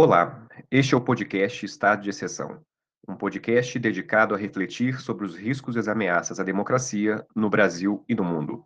[0.00, 2.60] Olá, este é o podcast Estado de Exceção,
[3.08, 8.04] um podcast dedicado a refletir sobre os riscos e as ameaças à democracia no Brasil
[8.08, 8.64] e no mundo.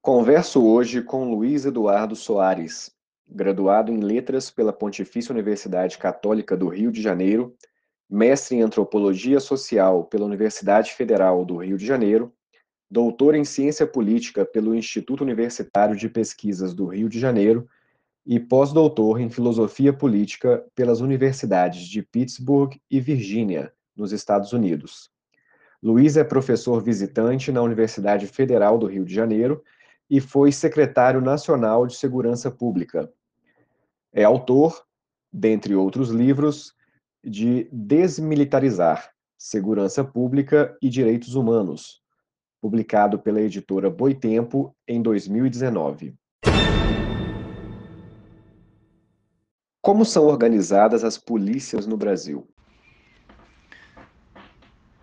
[0.00, 2.92] Converso hoje com Luiz Eduardo Soares,
[3.26, 7.56] graduado em Letras pela Pontifícia Universidade Católica do Rio de Janeiro,
[8.08, 12.32] mestre em Antropologia Social pela Universidade Federal do Rio de Janeiro
[12.94, 17.68] doutor em Ciência Política pelo Instituto Universitário de Pesquisas do Rio de Janeiro
[18.24, 25.10] e pós-doutor em Filosofia Política pelas universidades de Pittsburgh e Virgínia, nos Estados Unidos.
[25.82, 29.60] Luiz é professor visitante na Universidade Federal do Rio de Janeiro
[30.08, 33.12] e foi secretário nacional de Segurança Pública.
[34.12, 34.86] É autor,
[35.32, 36.72] dentre outros livros,
[37.24, 42.03] de Desmilitarizar, Segurança Pública e Direitos Humanos,
[42.64, 46.14] publicado pela editora Boitempo em 2019.
[49.82, 52.48] Como são organizadas as polícias no Brasil?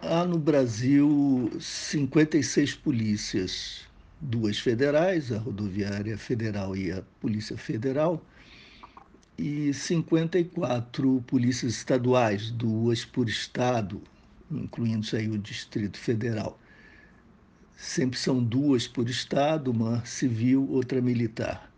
[0.02, 3.82] Há no Brasil 56 polícias,
[4.20, 8.20] duas federais, a Rodoviária Federal e a Polícia Federal,
[9.38, 14.02] e 54 polícias estaduais, duas por estado,
[14.50, 16.58] incluindo aí o Distrito Federal.
[17.82, 21.74] Sempre são duas por estado, uma civil, outra militar.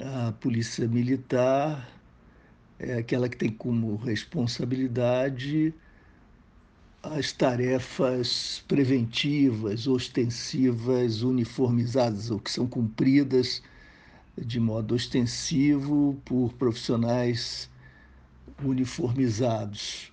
[0.00, 1.86] A polícia militar
[2.78, 5.74] é aquela que tem como responsabilidade
[7.02, 13.62] as tarefas preventivas, ostensivas, uniformizadas, ou que são cumpridas
[14.34, 17.68] de modo ostensivo por profissionais
[18.64, 20.10] uniformizados,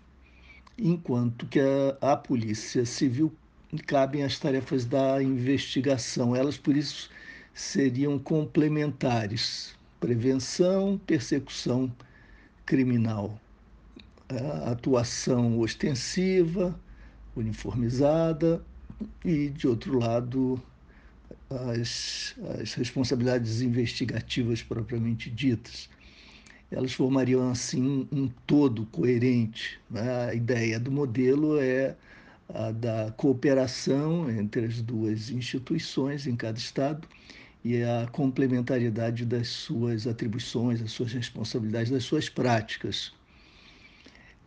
[0.78, 3.34] enquanto que a, a Polícia Civil
[3.78, 6.36] cabem as tarefas da investigação.
[6.36, 7.10] Elas, por isso,
[7.54, 11.92] seriam complementares: prevenção, persecução
[12.66, 13.40] criminal,
[14.66, 16.80] atuação ostensiva,
[17.36, 18.64] uniformizada
[19.24, 20.62] e, de outro lado,
[21.50, 25.90] as, as responsabilidades investigativas propriamente ditas.
[26.72, 29.80] Elas formariam, assim, um todo coerente.
[29.90, 30.30] Né?
[30.30, 31.96] A ideia do modelo é
[32.76, 37.08] da cooperação entre as duas instituições em cada estado
[37.64, 43.14] e a complementariedade das suas atribuições, das suas responsabilidades, das suas práticas.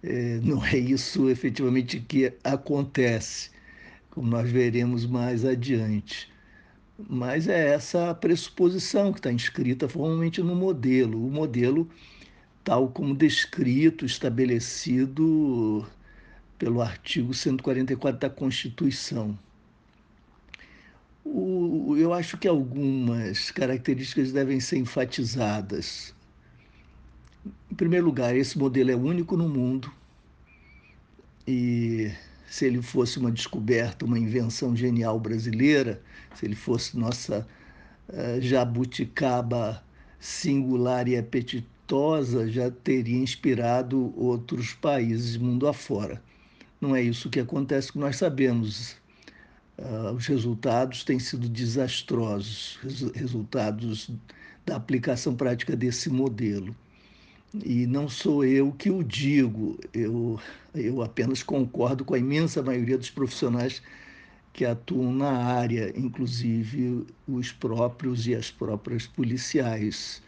[0.03, 3.51] É, não é isso efetivamente que acontece,
[4.11, 6.31] como nós veremos mais adiante.
[7.09, 11.27] Mas é essa a pressuposição que está inscrita formalmente no modelo.
[11.27, 11.89] O modelo,
[12.63, 15.87] tal como descrito, estabelecido
[16.59, 19.39] pelo artigo 144 da Constituição.
[21.25, 26.15] O, eu acho que algumas características devem ser enfatizadas.
[27.71, 29.93] Em primeiro lugar, esse modelo é único no mundo
[31.47, 32.11] e
[32.49, 36.01] se ele fosse uma descoberta, uma invenção genial brasileira,
[36.35, 37.47] se ele fosse nossa
[38.09, 39.85] uh, jabuticaba
[40.19, 46.23] singular e apetitosa, já teria inspirado outros países mundo afora.
[46.87, 48.97] Não é isso que acontece, que nós sabemos.
[49.77, 54.09] Uh, os resultados têm sido desastrosos, res resultados
[54.65, 56.75] da aplicação prática desse modelo.
[57.65, 60.39] E não sou eu que o digo, eu,
[60.73, 63.83] eu apenas concordo com a imensa maioria dos profissionais
[64.53, 70.23] que atuam na área, inclusive os próprios e as próprias policiais.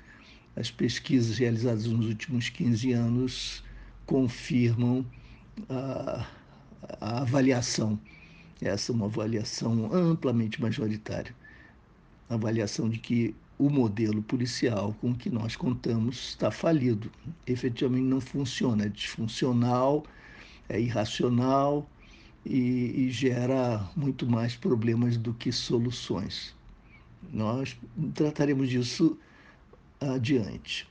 [0.57, 3.63] As pesquisas realizadas nos últimos 15 anos
[4.05, 5.07] confirmam
[5.69, 6.27] a,
[7.01, 7.99] a avaliação.
[8.61, 11.35] Essa é uma avaliação amplamente majoritária.
[12.29, 17.11] A avaliação de que o modelo policial com que nós contamos está falido.
[17.47, 20.05] Efetivamente não funciona, é disfuncional,
[20.69, 21.89] é irracional
[22.45, 26.55] e, e gera muito mais problemas do que soluções.
[27.33, 27.77] Nós
[28.15, 29.19] trataremos disso
[30.01, 30.89] adiante.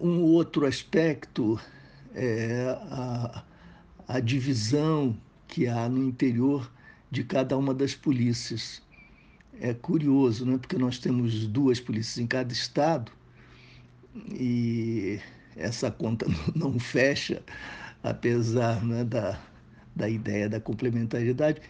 [0.00, 1.58] Um outro aspecto
[2.14, 3.44] é a
[4.08, 5.16] a divisão
[5.48, 6.70] que há no interior
[7.10, 8.82] de cada uma das polícias.
[9.60, 10.58] É curioso, né?
[10.58, 13.10] porque nós temos duas polícias em cada estado
[14.32, 15.18] e
[15.56, 17.42] essa conta não fecha,
[18.02, 19.40] apesar né, da,
[19.94, 21.60] da ideia da complementariedade.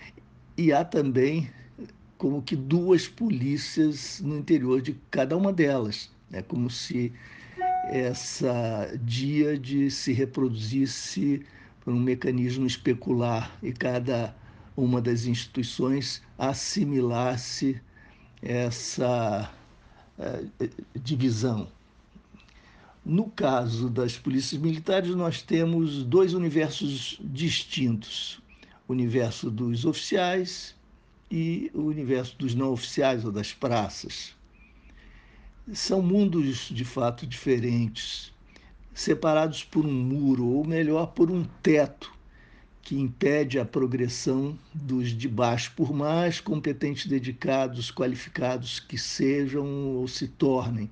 [0.56, 1.50] E há também
[2.19, 6.11] como que duas polícias no interior de cada uma delas.
[6.33, 7.12] É como se
[7.88, 11.44] essa dia de se reproduzisse
[11.87, 14.35] por um mecanismo especular e cada
[14.77, 17.81] uma das instituições assimilasse
[18.43, 19.49] essa
[20.19, 20.69] uh,
[21.00, 21.69] divisão.
[23.05, 28.41] No caso das polícias militares, nós temos dois universos distintos:
[28.88, 30.75] o universo dos oficiais
[31.31, 34.35] e o universo dos não oficiais ou das praças.
[35.73, 38.35] São mundos de fato diferentes,
[38.96, 42.10] separados por um muro, ou melhor, por um teto
[42.81, 49.66] que impede a progressão dos de baixo, por mais competentes, dedicados, qualificados que sejam
[49.96, 50.90] ou se tornem,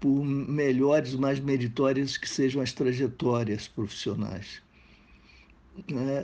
[0.00, 4.60] por melhores, mais meritórias que sejam as trajetórias profissionais.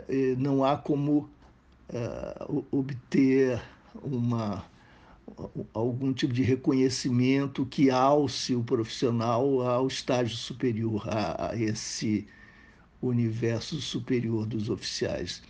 [0.08, 1.30] É, não há como
[1.90, 3.62] uh, obter
[4.02, 4.64] uma,
[5.74, 12.26] algum tipo de reconhecimento que alce o profissional ao estágio superior, a, a esse
[13.00, 15.42] universo superior dos oficiais.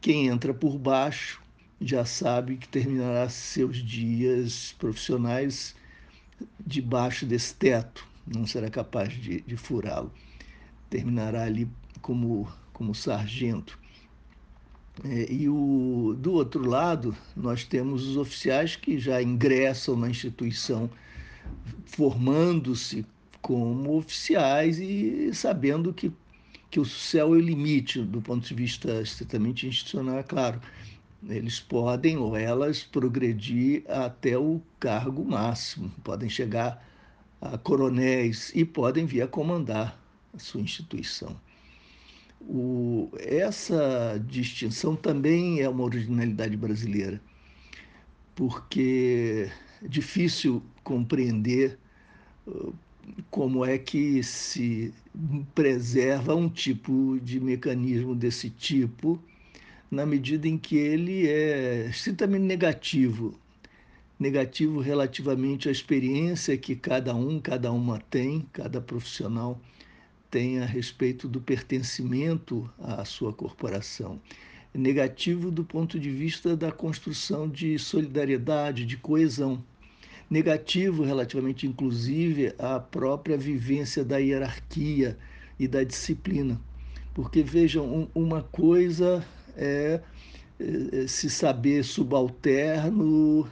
[0.00, 1.42] Quem entra por baixo
[1.80, 5.74] já sabe que terminará seus dias profissionais
[6.64, 10.12] debaixo desse teto, não será capaz de, de furá-lo.
[10.88, 11.68] Terminará ali
[12.00, 13.78] como, como sargento.
[15.02, 20.88] É, e o, do outro lado, nós temos os oficiais que já ingressam na instituição
[21.86, 23.04] formando-se
[23.42, 26.12] como oficiais e sabendo que
[26.74, 30.60] que o céu é o limite do ponto de vista estritamente institucional, é claro.
[31.28, 36.84] Eles podem ou elas progredir até o cargo máximo, podem chegar
[37.40, 39.96] a coronéis e podem vir a comandar
[40.34, 41.36] a sua instituição.
[42.46, 47.20] O, essa distinção também é uma originalidade brasileira,
[48.34, 49.50] porque
[49.82, 51.78] é difícil compreender
[53.30, 54.92] como é que se
[55.54, 59.18] preserva um tipo de mecanismo desse tipo,
[59.90, 63.38] na medida em que ele é estritamente negativo
[64.18, 69.60] negativo relativamente à experiência que cada um, cada uma tem, cada profissional
[70.34, 74.20] tem a respeito do pertencimento à sua corporação.
[74.74, 79.62] Negativo do ponto de vista da construção de solidariedade, de coesão
[80.28, 85.16] negativo relativamente, inclusive, à própria vivência da hierarquia
[85.56, 86.60] e da disciplina.
[87.14, 89.24] Porque, vejam, um, uma coisa
[89.56, 90.00] é,
[90.58, 93.48] é, se saber subalterno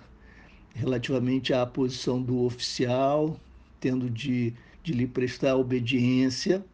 [0.75, 3.39] relativamente à posição do oficial,
[3.79, 4.53] tendo de,
[4.83, 6.65] de lhe prestar obediência,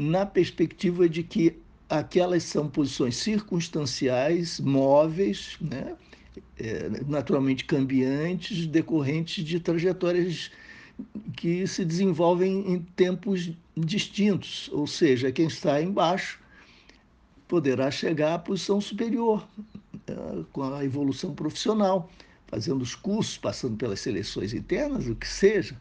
[0.00, 1.58] na perspectiva de que
[1.88, 5.94] aquelas são posições circunstanciais, móveis, né?
[6.58, 10.50] é, naturalmente cambiantes, decorrentes de trajetórias
[11.36, 16.38] que se desenvolvem em tempos distintos, ou seja, quem está embaixo
[17.46, 19.46] poderá chegar à posição superior
[20.06, 20.14] é,
[20.52, 22.10] com a evolução profissional,
[22.46, 25.78] fazendo os cursos, passando pelas seleções internas, o que seja,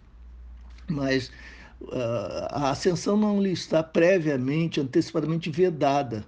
[0.89, 1.31] mas
[2.49, 6.25] a ascensão não lhe está previamente, antecipadamente vedada.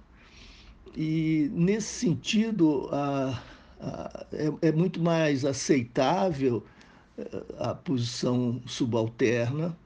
[0.96, 3.42] E, nesse sentido, a,
[4.32, 6.64] é, é muito mais aceitável
[7.18, 9.76] eh, a posição subalterna,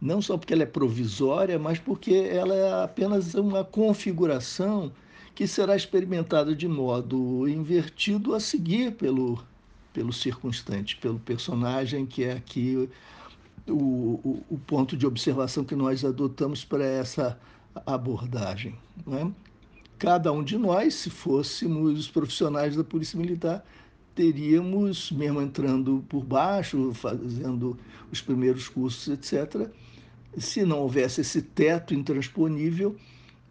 [0.00, 4.92] não só porque ela é provisória, mas porque ela é apenas uma configuração
[5.34, 9.42] que será experimentada de modo invertido a seguir pelo,
[9.92, 12.88] pelo circunstante, pelo personagem, que é aqui
[13.68, 17.38] o, o, ponto de observação que nós adotamos para essa
[17.86, 18.74] abordagem.
[19.06, 19.30] Não é?
[19.98, 23.64] cada um de nós, se fôssemos profissionais da Polícia Militar,
[24.14, 27.78] teríamos, mesmo entrando por baixo, fazendo
[28.10, 29.68] os primeiros cursos, etc.,
[30.38, 32.94] se não houvesse esse teto intransponível,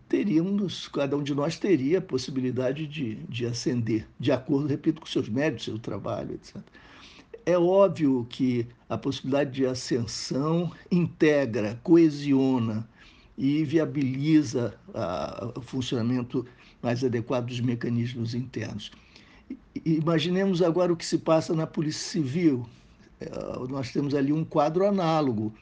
[0.07, 5.07] teríamos, cada um de nós teria a possibilidade de, de ascender, de acordo, repito, com
[5.07, 6.57] seus méritos, seu trabalho, etc.
[7.46, 12.88] É óbvio que a possibilidade de ascensão integra, coesiona
[13.38, 16.44] e viabiliza a, o funcionamento
[16.82, 18.92] mais adequado dos mecanismos internos.
[19.86, 22.66] Imaginemos agora o que se passa na Polícia Civil.
[23.20, 23.30] É,
[23.70, 25.54] nós temos ali um quadro análogo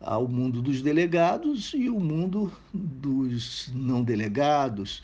[0.00, 5.02] ao mundo dos delegados e o mundo dos não delegados,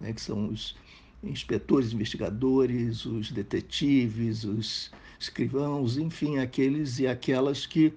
[0.00, 0.76] né, que são os
[1.22, 7.92] inspetores, investigadores, os detetives, os escrivãos, enfim, aqueles e aquelas que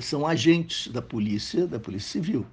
[0.00, 2.46] são agentes da polícia, da Polícia Civil.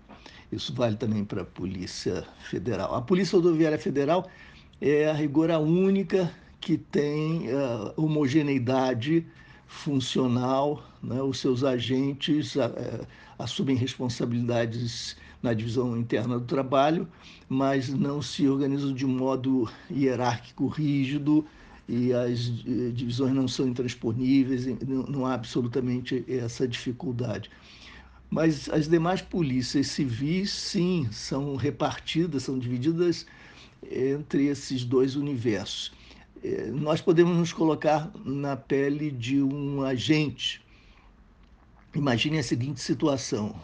[0.52, 2.94] Isso vale também para a Polícia Federal.
[2.94, 4.30] A Polícia Rodoviária Federal
[4.80, 9.26] é a rigor a única que tem uh, homogeneidade
[9.68, 11.22] funcional, né?
[11.22, 13.08] os seus agentes uh,
[13.40, 17.08] assumem responsabilidades na divisão interna do trabalho,
[17.50, 21.46] mas não se organizam de modo hierárquico, rígido
[21.88, 22.40] e as
[22.94, 24.66] divisões não são intransponíveis,
[25.08, 27.50] não há absolutamente essa dificuldade.
[28.30, 33.26] Mas as demais polícias civis, sim, são repartidas, são divididas
[33.92, 35.92] entre esses dois universos.
[36.44, 40.62] É, nós podemos nos colocar na pele de um agente.
[41.94, 43.56] Imagine a seguinte situação: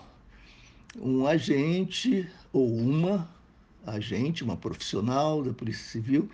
[0.95, 3.29] um agente ou uma
[3.85, 6.29] agente, uma profissional da Polícia Civil,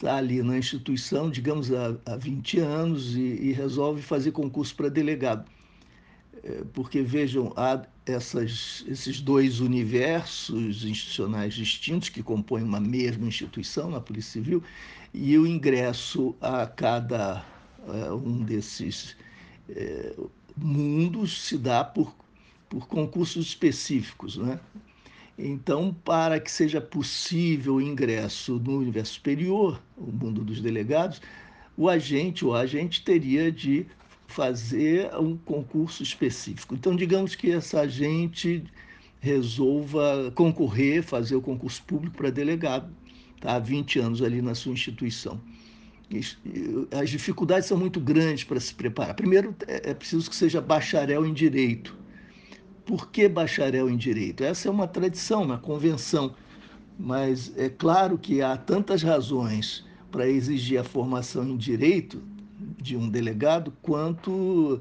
[0.00, 4.88] está ali na instituição, digamos, há, há 20 anos e, e resolve fazer concurso para
[4.88, 5.44] delegado.
[6.42, 13.90] É, porque, vejam, há essas, esses dois universos institucionais distintos que compõem uma mesma instituição,
[13.90, 14.62] na Polícia Civil,
[15.12, 17.44] e o ingresso a cada
[17.86, 19.16] uh, um desses
[19.68, 22.14] uh, mundos se dá por,
[22.70, 24.38] por concursos específicos.
[24.38, 24.58] Né?
[25.42, 31.22] Então, para que seja possível o ingresso no universo superior, o mundo dos delegados,
[31.76, 33.86] o agente ou a agente teria de
[34.26, 36.74] fazer um concurso específico.
[36.74, 38.62] Então, digamos que essa agente
[39.18, 42.92] resolva concorrer, fazer o concurso público para delegado,
[43.40, 43.56] tá?
[43.56, 45.40] há 20 anos ali na sua instituição.
[46.90, 49.14] As dificuldades são muito grandes para se preparar.
[49.14, 51.99] Primeiro, é, é preciso que seja bacharel em direito.
[52.90, 54.42] Por que bacharel em direito?
[54.42, 56.34] Essa é uma tradição, uma convenção,
[56.98, 62.20] mas é claro que há tantas razões para exigir a formação em direito
[62.82, 64.80] de um delegado quanto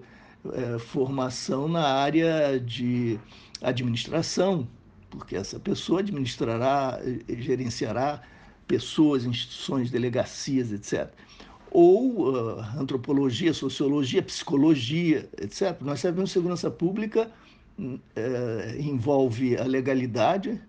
[0.54, 3.20] é, formação na área de
[3.62, 4.68] administração,
[5.12, 8.24] porque essa pessoa administrará, gerenciará
[8.68, 11.14] pessoas, instituições, delegacias, etc.
[11.70, 15.80] Ou uh, antropologia, sociologia, psicologia, etc.
[15.82, 17.32] Nós sabemos segurança pública
[17.80, 20.62] uh, envolve a legalidade,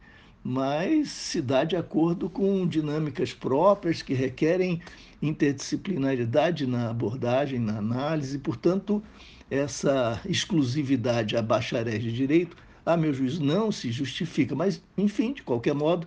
[0.43, 4.81] mas se dá de acordo com dinâmicas próprias que requerem
[5.21, 9.03] interdisciplinaridade na abordagem, na análise, portanto,
[9.51, 14.55] essa exclusividade a bacharéis de direito, a meu juízo, não se justifica.
[14.55, 16.07] Mas, enfim, de qualquer modo,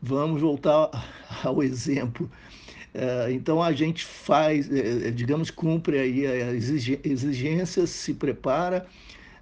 [0.00, 0.90] vamos voltar
[1.42, 2.30] ao exemplo.
[2.94, 8.86] É, então a gente faz, é, é, digamos, cumpre aí as exigências, se prepara,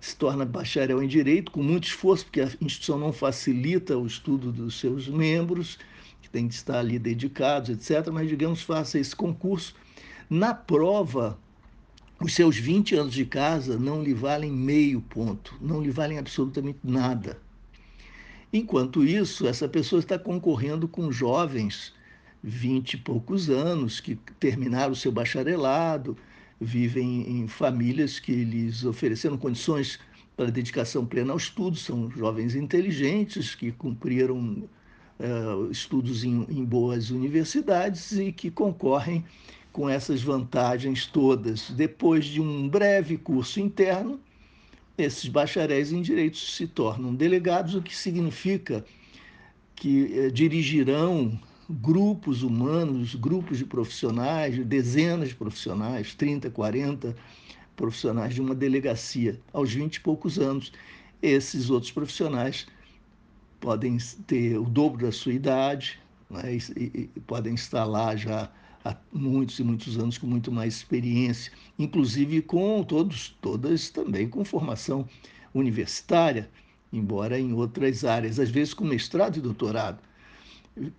[0.01, 4.51] se torna bacharel em direito com muito esforço, porque a instituição não facilita o estudo
[4.51, 5.79] dos seus membros,
[6.23, 8.11] que tem de estar ali dedicados, etc.
[8.11, 9.75] Mas, digamos, faça esse concurso.
[10.29, 11.39] Na prova,
[12.21, 16.79] os seus 20 anos de casa não lhe valem meio ponto, não lhe valem absolutamente
[16.83, 17.39] nada.
[18.53, 21.95] Enquanto isso, essa pessoa está concorrendo com jovens,
[22.43, 26.17] vinte e poucos anos, que terminaram o seu bacharelado,
[26.61, 29.99] vivem em famílias que lhes ofereceram condições
[30.37, 34.39] para dedicação plena ao estudo, são jovens inteligentes que cumpriram
[35.19, 39.25] uh, estudos em, em boas universidades e que concorrem
[39.73, 41.71] com essas vantagens todas.
[41.71, 44.21] Depois de um breve curso interno,
[44.99, 48.85] esses bacharéis em direitos se tornam delegados, o que significa
[49.75, 51.41] que eh, dirigirão
[51.71, 57.15] grupos humanos, grupos de profissionais, dezenas de profissionais, 30, 40
[57.77, 60.73] profissionais de uma delegacia aos 20 e poucos anos.
[61.23, 62.67] Esses outros profissionais
[63.61, 63.97] podem
[64.27, 68.51] ter o dobro da sua idade né, e, e podem estar lá já
[68.85, 74.45] há muitos e muitos anos com muito mais experiência, inclusive com todos, todas também com
[74.45, 75.07] formação
[75.55, 76.51] universitária,
[76.93, 80.10] embora em outras áreas, às vezes com mestrado e doutorado.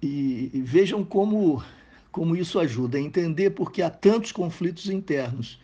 [0.02, 1.64] E, e vejam como,
[2.12, 5.60] como isso ajuda a entender porque há tantos conflitos internos.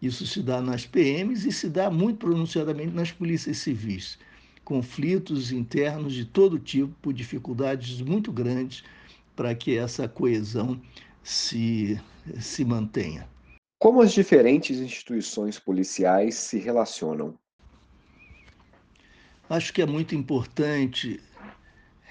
[0.00, 4.18] Isso se dá nas PMs e se dá muito pronunciadamente nas polícias civis.
[4.64, 8.82] Conflitos internos de todo tipo, dificuldades muito grandes
[9.36, 10.80] para que essa coesão
[11.22, 12.00] se,
[12.40, 13.28] se mantenha.
[13.78, 17.36] Como as diferentes instituições policiais se relacionam?
[19.48, 21.20] Acho que é muito importante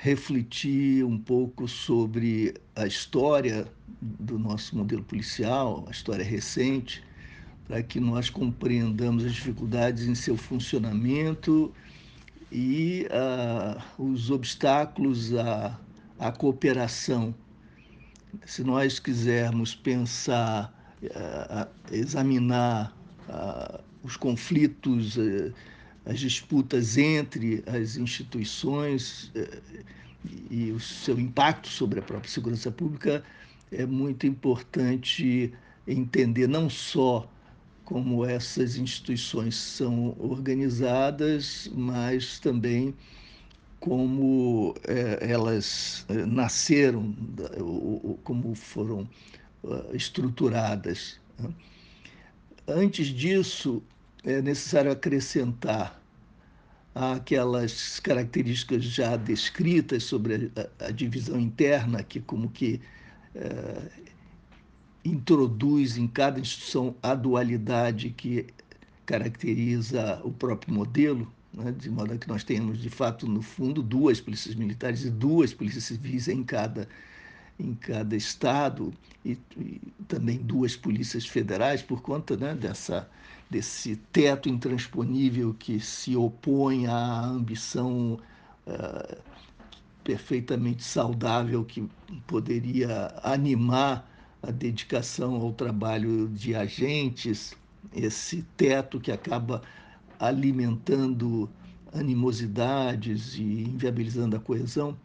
[0.02, 3.68] refletir um pouco sobre a história
[4.02, 7.04] do nosso modelo policial, a história recente,
[7.68, 11.72] para que nós compreendamos as dificuldades em seu funcionamento
[12.52, 15.80] e uh, os obstáculos à,
[16.18, 17.36] à cooperação.
[18.44, 22.92] Se nós quisermos pensar, uh, examinar
[23.30, 25.54] uh, os conflitos, uh,
[26.06, 29.32] as disputas entre as instituições
[30.50, 33.24] e o seu impacto sobre a própria segurança pública,
[33.72, 35.54] é muito importante
[35.88, 37.30] entender não só
[37.86, 42.94] como essas instituições são organizadas, mas também
[43.80, 47.14] como é, elas é, nasceram,
[48.24, 49.10] como foram
[49.64, 51.20] uh, estruturadas.
[51.40, 51.50] Né?
[52.68, 53.84] Antes disso,
[54.24, 56.00] é necessário acrescentar
[56.94, 62.82] aquelas características já descritas sobre a, a divisão interna, que como que
[63.34, 63.90] é,
[65.04, 68.48] introduz em cada instituição a dualidade que
[69.06, 74.22] caracteriza o próprio modelo, né, de modo que nós tenhamos, de fato, no fundo, duas
[74.22, 76.88] polícias militares e duas polícias civis em cada,
[77.60, 78.94] em cada estado,
[79.26, 83.10] e, e também duas polícias federais, por conta né, dessa
[83.52, 88.18] desse teto intransponível que se opõe à ambição
[88.66, 89.18] uh,
[90.06, 91.86] perfeitamente saudável que
[92.26, 94.10] poderia animar
[94.42, 97.54] a dedicação ao trabalho de agentes,
[97.94, 99.62] esse teto que acaba
[100.18, 101.50] alimentando
[101.94, 104.98] animosidades e inviabilizando a coesão,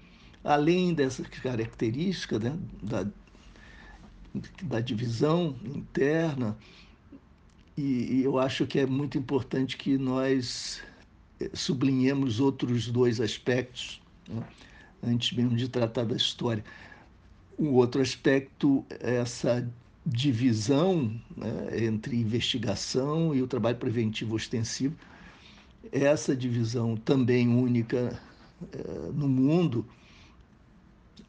[0.45, 3.05] além dessa característica né, da,
[4.63, 6.57] da divisão interna,
[7.77, 10.83] e, e eu acho que é muito importante que nós
[11.41, 14.43] eh, sublinhemos outros dois aspectos, né,
[15.03, 16.65] antes mesmo de tratar da história.
[17.59, 19.69] O outro aspecto é essa
[20.07, 24.97] divisão né, entre investigação e o trabalho preventivo ostensivo.
[25.93, 28.21] Essa divisão também única
[28.73, 29.85] é, no mundo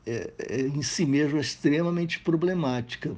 [0.06, 3.16] é, é em si mesma extremamente problemática,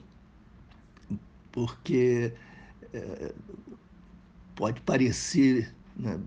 [1.52, 2.34] porque
[2.94, 3.34] é,
[4.56, 6.20] pode parecer né,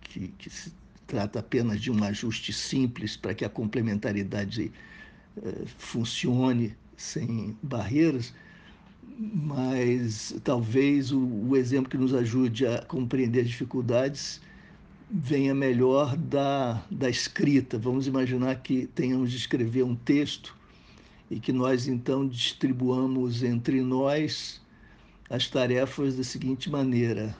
[0.00, 0.72] que, que, se
[1.06, 4.72] trata apenas de um ajuste simples para que a complementaridade
[5.42, 8.32] é, funcione sem barreiras,
[9.18, 14.40] mas talvez o, o, exemplo que nos ajude a compreender as dificuldades
[15.10, 17.78] venha melhor da, da escrita.
[17.78, 20.56] Vamos imaginar que tenhamos de escrever um texto
[21.30, 24.63] e que nós então distribuamos entre nós
[25.30, 27.36] as tarefas da seguinte maneira: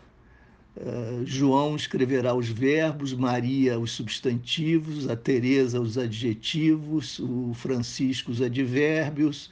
[0.76, 8.40] uh, João escreverá os verbos, Maria os substantivos, a Teresa os adjetivos, o Francisco os
[8.40, 9.50] advérbios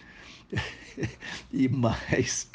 [1.53, 2.49] e mais.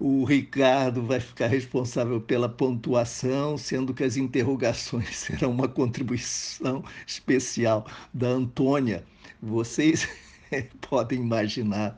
[0.00, 7.86] O Ricardo vai ficar responsável pela pontuação, sendo que as interrogações serão uma contribuição especial
[8.12, 9.04] da Antônia.
[9.40, 10.08] Vocês
[10.82, 11.96] podem imaginar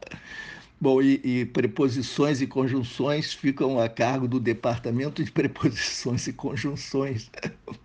[0.78, 7.30] Bom, e, e, preposições e conjunções ficam a cargo do Departamento de Preposições e Conjunções,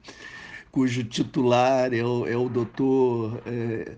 [0.72, 3.96] cujo titular é o, é o doutor é,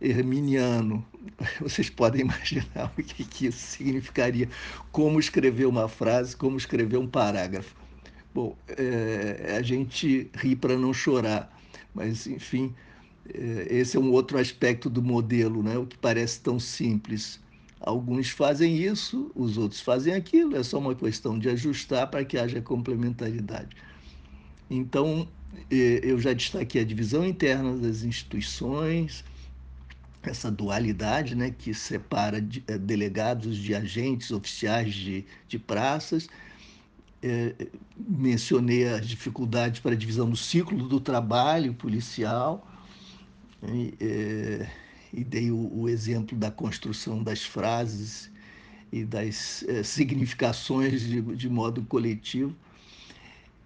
[0.00, 1.06] Herminiano.
[1.60, 4.48] Vocês podem imaginar o que, que isso significaria,
[4.90, 7.76] como escrever uma frase, como escrever um parágrafo.
[8.34, 11.56] Bom, é, a gente ri para não chorar,
[11.94, 12.74] mas, enfim,
[13.32, 15.78] é, esse é um outro aspecto do modelo, né?
[15.78, 17.40] o que parece tão simples
[17.84, 22.38] Alguns fazem isso, os outros fazem aquilo, é só uma questão de ajustar para que
[22.38, 23.76] haja complementaridade.
[24.70, 25.28] Então,
[25.68, 29.24] eu já destaquei a divisão interna das instituições,
[30.22, 36.28] essa dualidade né, que separa eh, delegados de agentes oficiais de, de praças.
[37.20, 37.54] É,
[37.96, 42.64] mencionei as dificuldades para a divisão do ciclo do trabalho policial.
[44.00, 44.68] É,
[45.12, 48.30] e dei o, o exemplo da construção das frases
[48.90, 52.54] e das é, significações de, de, modo coletivo.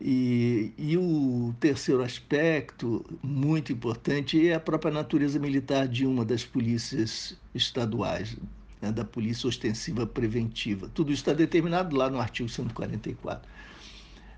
[0.01, 6.45] E, e, o terceiro aspecto, muito importante, é a própria natureza militar de uma das
[6.45, 8.37] polícias estaduais,
[8.81, 10.89] né, da Polícia Ostensiva Preventiva.
[10.93, 13.49] Tudo está determinado lá no artigo 144.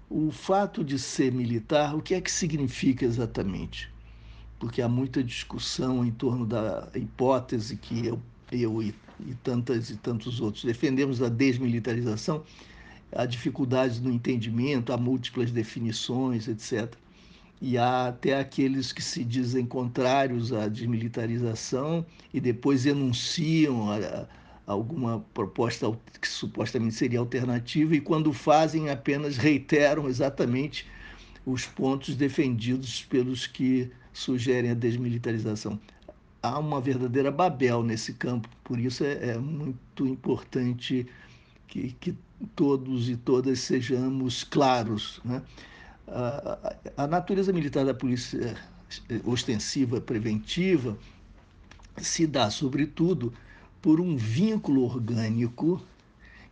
[0.09, 3.91] O fato de ser militar, o que é que significa exatamente?
[4.59, 9.97] Porque há muita discussão em torno da hipótese que eu, eu e, e tantas e
[9.97, 12.43] tantos outros defendemos da desmilitarização,
[13.13, 16.93] há dificuldades no entendimento, há múltiplas definições, etc.
[17.61, 24.73] E há até aqueles que se dizem contrários à desmilitarização e depois enunciam a, a
[24.73, 25.91] alguma proposta
[26.21, 30.87] que supostamente seria alternativa e quando fazem apenas reiteram exatamente
[31.47, 35.79] os pontos defendidos pelos que sugerem a desmilitarização.
[36.43, 41.07] Há uma verdadeira Babel nesse campo, por isso é, é muito importante
[41.67, 42.15] que, que,
[42.55, 45.21] todos e todas sejamos claros.
[45.25, 45.43] Né?
[46.07, 48.57] A, a, a natureza militar da polícia
[49.25, 50.97] ostensiva preventiva
[51.97, 53.33] se dá, sobretudo,
[53.83, 55.83] por um vínculo orgânico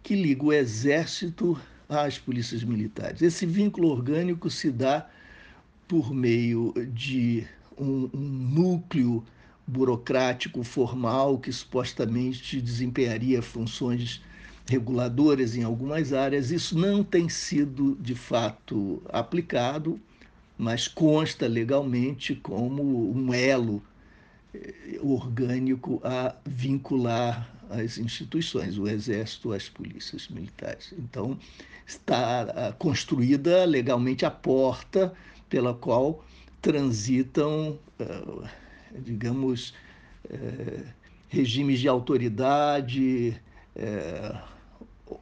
[0.02, 3.22] que liga o exército às polícias militares.
[3.22, 5.08] Esse vínculo orgânico se dá
[5.88, 7.46] por meio de
[7.78, 9.24] um, um núcleo
[9.66, 14.22] burocrático formal que supostamente desempenharia funções
[14.68, 16.50] reguladoras em algumas áreas.
[16.50, 20.00] Isso não tem sido de fato aplicado,
[20.56, 23.82] mas consta legalmente como um elo
[24.54, 30.94] eh, orgânico a vincular as instituições, o Exército, as polícias militares.
[30.98, 31.38] Então,
[31.86, 35.12] está ah, construída legalmente a porta
[35.48, 36.24] pela qual
[36.60, 38.48] transitam, ah,
[38.98, 39.74] digamos,
[40.30, 40.84] eh,
[41.28, 43.40] regimes de autoridade,
[43.74, 44.36] eh,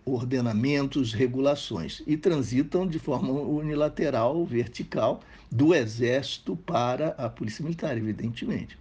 [0.04, 5.20] ordenamentos, regulações, e transitam de forma unilateral, vertical,
[5.50, 8.78] do Exército para a Polícia Militar, evidentemente.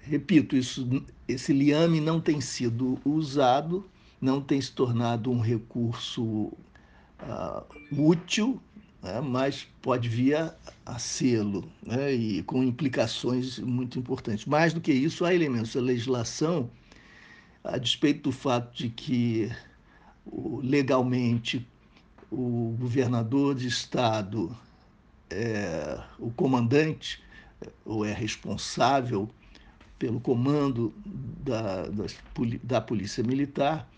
[0.00, 3.88] Repito, isso, esse liame não tem sido usado,
[4.20, 8.60] não tem se tornado um recurso uh, útil,
[9.04, 10.54] né, mas pode vir a,
[10.86, 14.46] a sê-lo, né, e com implicações muito importantes.
[14.46, 15.74] Mais do que isso, há elementos.
[15.74, 16.70] Da legislação,
[17.62, 19.52] a despeito do fato de que
[20.62, 21.68] legalmente
[22.30, 24.56] o governador de estado
[25.28, 27.22] é o comandante
[27.84, 29.28] ou é responsável
[29.98, 31.84] pelo comando da,
[32.62, 33.88] da Polícia Militar,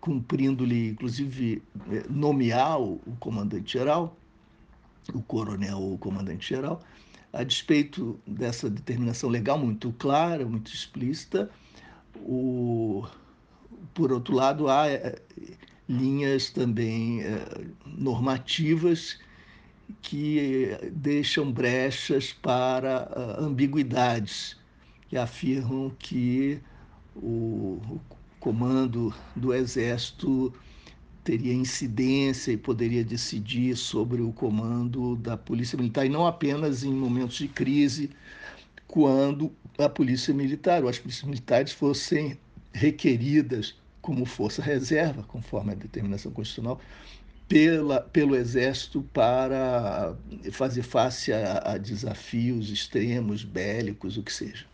[0.00, 4.16] cumprindo-lhe, inclusive, é, nomear o, comandante-geral,
[5.12, 6.80] o coronel ou comandante-geral,
[7.32, 11.50] a despeito dessa determinação legal muito clara, muito explícita,
[12.16, 13.04] o,
[13.94, 15.20] por outro lado, há é,
[15.88, 19.18] linhas também é, normativas
[20.00, 24.56] que deixam brechas para ambiguidades
[25.08, 26.60] que afirmam que
[27.14, 27.78] o
[28.42, 30.52] comando do Exército
[31.22, 36.92] teria incidência e poderia decidir sobre o comando da Polícia Militar, e não apenas em
[36.92, 38.10] momentos de crise,
[38.88, 42.36] quando a Polícia Militar ou as polícias militares fossem
[42.72, 46.80] requeridas como força reserva, conforme a determinação constitucional,
[47.46, 50.16] pela, pelo Exército para
[50.50, 54.71] fazer face a, a desafios extremos, bélicos, o que seja.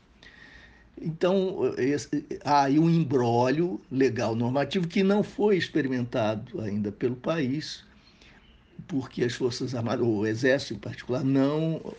[1.01, 7.85] Então, esse, há aí um embrólio legal normativo que não foi experimentado ainda pelo país,
[8.87, 11.95] porque as Forças Armadas, o Exército em particular, não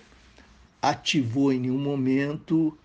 [0.81, 2.77] ativou em nenhum momento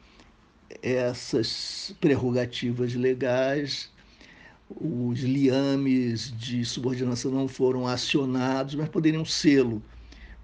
[0.82, 3.90] essas prerrogativas legais,
[4.68, 9.82] os liames de subordinação não foram acionados, mas poderiam sê-lo,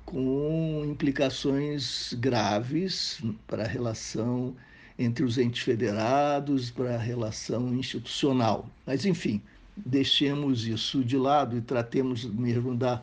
[0.05, 4.55] com implicações graves para a relação
[5.01, 8.69] entre os entes federados, para a relação institucional.
[8.85, 9.41] Mas, enfim,
[9.75, 13.03] deixemos isso de lado e tratemos mesmo da,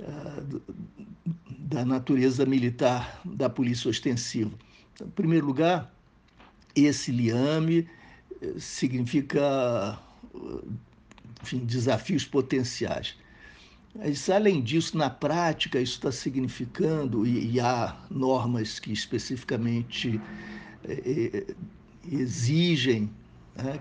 [0.00, 0.42] ah,
[1.58, 4.52] da natureza militar da polícia ostensiva.
[4.94, 5.92] Então, em primeiro lugar,
[6.74, 7.86] esse liame
[8.40, 9.98] eh, significa
[11.42, 13.16] enfim, desafios potenciais.
[13.94, 20.20] Mas, além disso, na prática, isso está significando, e, e há normas que especificamente
[22.10, 23.10] exigem
[23.56, 23.80] né,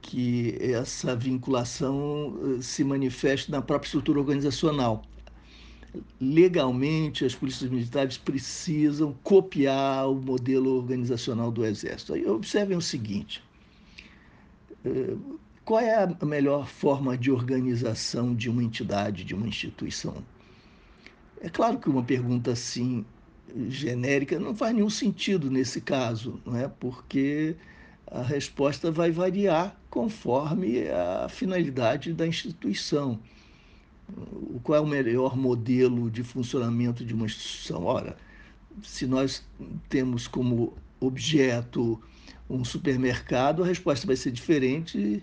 [0.00, 5.02] que essa vinculação eh, se manifeste na própria estrutura organizacional.
[6.20, 12.14] Legalmente, as polícias militares precisam copiar o modelo organizacional do Exército.
[12.14, 13.42] Aí observem o seguinte:
[15.64, 20.24] qual é a melhor forma de organização de uma entidade, de uma instituição?
[21.40, 23.04] É claro que uma pergunta assim
[23.68, 26.68] genérica não faz nenhum sentido nesse caso, não é?
[26.68, 27.56] Porque
[28.06, 33.18] a resposta vai variar conforme a finalidade da instituição.
[34.62, 37.84] Qual é o melhor modelo de funcionamento de uma instituição?
[37.84, 38.16] Ora,
[38.82, 39.44] se nós
[39.88, 42.00] temos como objeto
[42.48, 45.22] um supermercado, a resposta vai ser diferente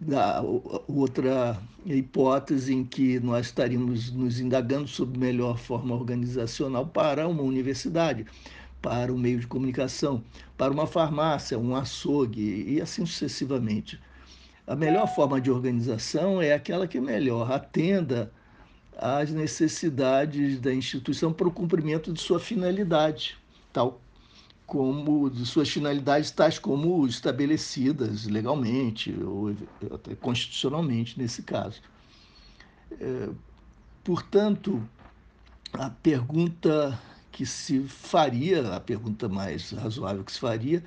[0.00, 0.42] da
[0.86, 8.26] outra hipótese em que nós estaríamos nos indagando sobre melhor forma organizacional para uma universidade,
[8.82, 10.22] para um meio de comunicação,
[10.58, 13.98] para uma farmácia, um açougue e assim sucessivamente.
[14.66, 18.30] A melhor forma de organização é aquela que melhor atenda
[18.98, 23.38] às necessidades da instituição para o cumprimento de sua finalidade,
[23.72, 24.03] tal
[24.66, 29.54] como de suas finalidades tais como estabelecidas legalmente ou
[29.92, 31.80] até constitucionalmente nesse caso.
[32.92, 33.28] É,
[34.02, 34.82] portanto,
[35.72, 36.98] a pergunta
[37.30, 40.82] que se faria, a pergunta mais razoável que se faria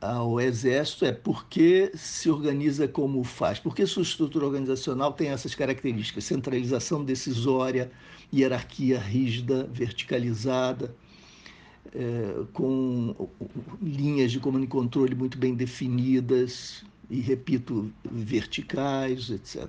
[0.00, 3.58] ao Exército é por que se organiza como faz?
[3.58, 6.24] Por que sua estrutura organizacional tem essas características?
[6.24, 7.90] Centralização decisória,
[8.32, 10.94] hierarquia rígida, verticalizada,
[11.94, 13.28] é, com
[13.82, 19.68] linhas de comando e controle muito bem definidas e, repito, verticais, etc.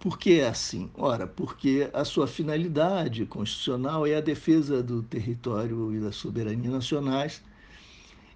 [0.00, 0.90] Por que é assim?
[0.94, 7.42] Ora, porque a sua finalidade constitucional é a defesa do território e da soberania nacionais,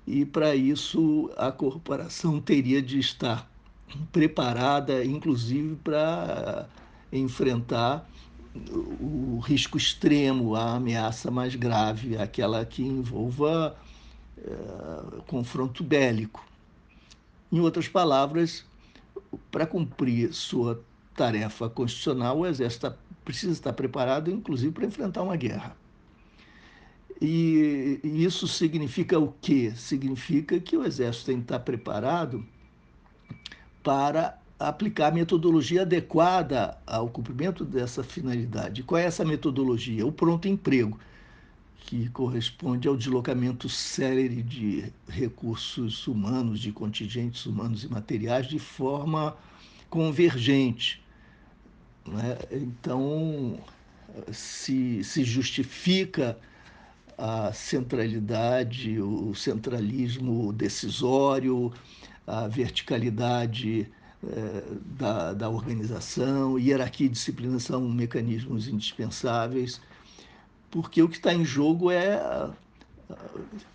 [0.06, 3.50] e para isso a corporação teria de estar
[4.10, 6.68] preparada, inclusive, para
[7.12, 8.08] enfrentar
[9.00, 13.76] o risco extremo, a ameaça mais grave, aquela que envolva
[14.36, 16.46] é, confronto bélico.
[17.50, 18.64] Em outras palavras,
[19.50, 20.82] para cumprir sua
[21.14, 25.76] tarefa constitucional, o Exército tá, precisa estar preparado, inclusive, para enfrentar uma guerra.
[27.20, 29.72] E, e isso significa o quê?
[29.74, 32.46] Significa que o Exército tem que estar preparado
[33.82, 38.82] para aplicar a metodologia adequada ao cumprimento dessa finalidade.
[38.82, 40.04] Qual é essa metodologia?
[40.04, 40.98] O pronto emprego,
[41.76, 49.36] que corresponde ao deslocamento célere de recursos humanos, de contingentes humanos e materiais de forma
[49.88, 51.02] convergente.
[52.06, 52.36] Né?
[52.50, 53.58] Então,
[54.32, 56.36] se, se justifica
[57.16, 61.72] a centralidade, o centralismo decisório,
[62.26, 63.88] a verticalidade
[64.98, 69.80] da, da organização, hierarquia e disciplina são mecanismos indispensáveis,
[70.70, 72.50] porque o que está em jogo é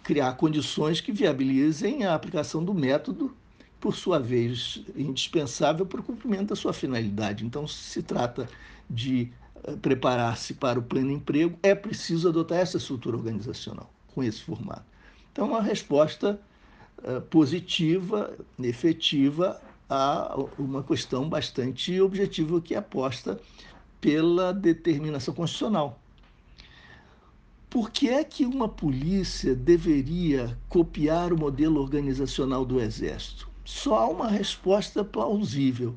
[0.04, 3.36] criar condições que viabilizem a aplicação do método,
[3.80, 7.46] por sua vez, indispensável para o cumprimento da sua finalidade.
[7.46, 8.48] Então, se trata
[8.90, 9.30] de
[9.64, 14.86] eh, preparar-se para o pleno emprego, é preciso adotar essa estrutura organizacional, com esse formato.
[15.32, 16.40] Então, uma resposta
[17.30, 23.40] positiva, efetiva a uma questão bastante objetiva que é aposta
[24.00, 26.00] pela determinação constitucional.
[27.70, 33.50] Por que é que uma polícia deveria copiar o modelo organizacional do Exército?
[33.66, 35.96] Só há uma resposta plausível.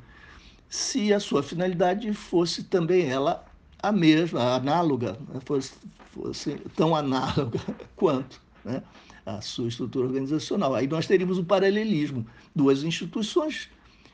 [0.68, 3.44] Se a sua finalidade fosse também ela
[3.83, 5.40] a mesma, análoga, né?
[5.44, 5.75] fosse,
[6.12, 7.61] fosse tão análoga
[7.94, 8.83] quanto né?
[9.27, 10.75] a sua estrutura organizacional.
[10.75, 13.68] Aí nós teríamos um paralelismo, duas instituições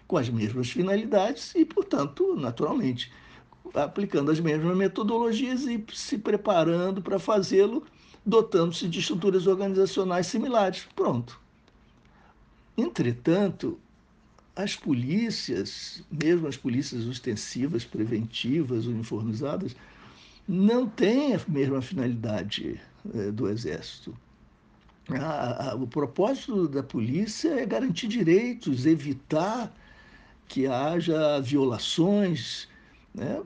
[0.07, 3.13] com as mesmas finalidades e, portanto, naturalmente,
[3.75, 7.85] aplicando as mesmas metodologias e se preparando para fazê-lo,
[8.25, 10.87] dotando-se de estruturas organizacionais similares.
[10.95, 11.41] Pronto.
[12.77, 13.79] Entretanto,
[14.55, 19.75] as polícias, mesmo as polícias ostensivas, preventivas, uniformizadas,
[20.47, 22.81] não têm a mesma finalidade
[23.15, 24.15] eh, do Exército.
[25.81, 29.73] O propósito da polícia é garantir direitos, evitar
[30.49, 32.69] que haja violações,
[33.15, 33.41] né?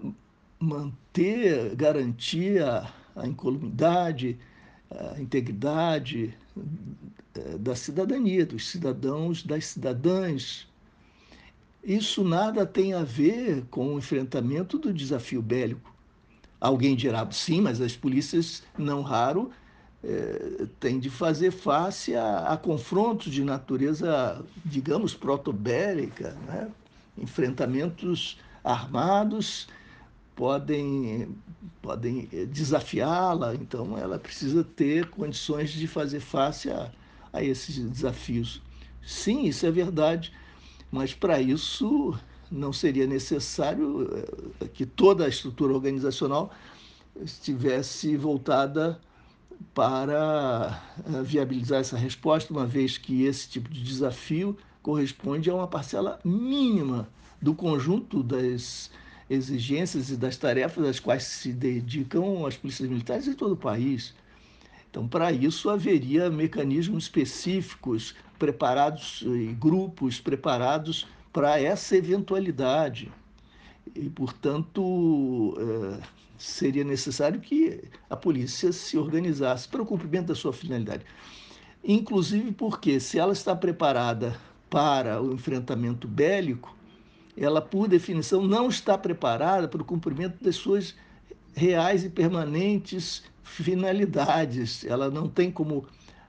[0.58, 4.38] manter, garantir a, a incolumidade,
[4.90, 6.36] a integridade
[7.34, 10.66] eh, da cidadania, dos cidadãos, das cidadãs.
[11.84, 15.94] Isso nada tem a ver com o enfrentamento do desafio bélico.
[16.60, 19.50] Alguém dirá, sim, mas as polícias, não raro,
[20.02, 26.68] é, têm de fazer face a, a confrontos de natureza, digamos, protobélica, né?
[27.18, 29.68] Enfrentamentos armados
[30.34, 31.34] podem,
[31.80, 36.92] podem eh, desafiá-la, então ela precisa ter condições de fazer face a,
[37.32, 38.62] a esses desafios.
[39.04, 40.32] Sim, isso é verdade,
[40.90, 42.18] mas para isso
[42.50, 44.08] não seria necessário
[44.60, 46.52] eh, que toda a estrutura organizacional
[47.22, 49.00] estivesse voltada
[49.74, 55.66] para eh, viabilizar essa resposta, uma vez que esse tipo de desafio corresponde a uma
[55.66, 57.08] parcela mínima
[57.42, 58.88] do conjunto das
[59.28, 64.14] exigências e das tarefas às quais se dedicam as polícias militares em todo o país.
[64.88, 73.12] Então, para isso, haveria mecanismos específicos preparados e grupos preparados para essa eventualidade.
[73.92, 76.00] E, portanto, eh,
[76.38, 81.04] seria necessário que a polícia se organizasse para o cumprimento da sua finalidade.
[81.82, 86.76] Inclusive porque, se ela está preparada para o enfrentamento bélico,
[87.36, 90.94] ela, por definição, não está preparada para o cumprimento das suas
[91.54, 94.84] reais e permanentes finalidades.
[94.84, 95.86] Ela não tem como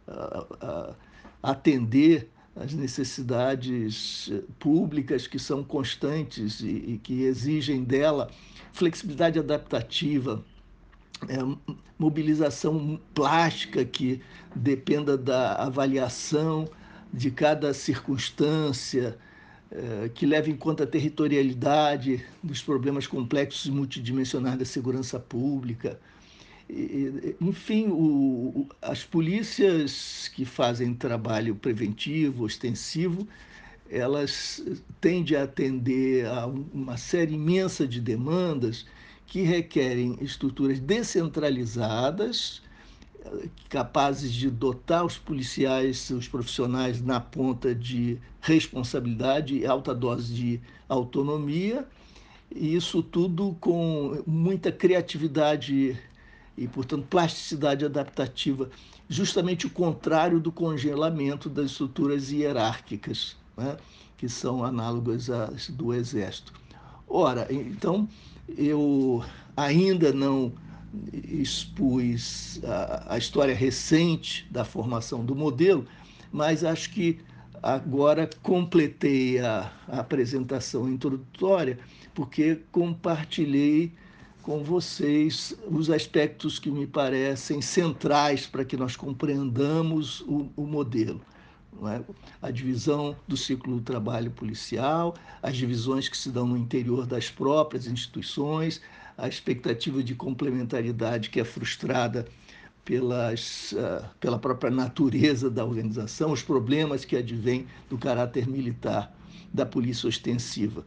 [0.07, 0.95] uh, uh,
[1.41, 8.29] atender às necessidades públicas que são constantes e, e que exigem dela
[8.73, 10.43] flexibilidade adaptativa,
[11.27, 11.37] é,
[11.97, 14.21] mobilização plástica que
[14.55, 16.67] dependa da avaliação
[17.13, 19.17] de cada circunstância,
[19.71, 25.99] eh, que leve em conta a territorialidade dos problemas complexos e multidimensionais da segurança pública.
[27.39, 27.87] enfim,
[28.81, 33.25] as polícias que fazem trabalho preventivo, ostensivo,
[33.89, 34.61] elas
[34.99, 38.85] tendem a atender a uma série imensa de demandas
[39.25, 42.61] que requerem estruturas descentralizadas,
[43.69, 50.61] capazes de dotar os policiais, os profissionais na ponta de responsabilidade e alta dose de
[50.87, 51.87] autonomia,
[52.53, 55.97] e isso tudo com muita criatividade
[56.57, 58.69] e, portanto, plasticidade adaptativa,
[59.07, 63.77] justamente o contrário do congelamento das estruturas hierárquicas, né,
[64.17, 66.53] que são análogas às do Exército.
[67.07, 68.07] Ora, então,
[68.57, 69.23] eu
[69.55, 70.51] ainda não
[71.13, 75.85] expus a, a história recente da formação do modelo,
[76.31, 77.19] mas acho que
[77.61, 81.79] agora completei a, a apresentação introdutória,
[82.13, 83.91] porque compartilhei
[84.41, 91.21] com vocês os aspectos que me parecem centrais para que nós compreendamos o, o modelo.
[91.85, 92.01] É?
[92.41, 97.29] A divisão do ciclo do trabalho policial, as divisões que se dão no interior das
[97.29, 98.81] próprias instituições,
[99.17, 102.27] a expectativa de complementaridade que é frustrada
[102.85, 109.11] pelas, uh, pela própria natureza da organização, os problemas que advêm do caráter militar
[109.51, 110.85] da polícia ostensiva.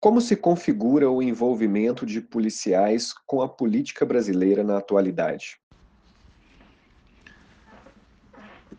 [0.00, 5.58] Como se configura o envolvimento de policiais com a política brasileira na atualidade?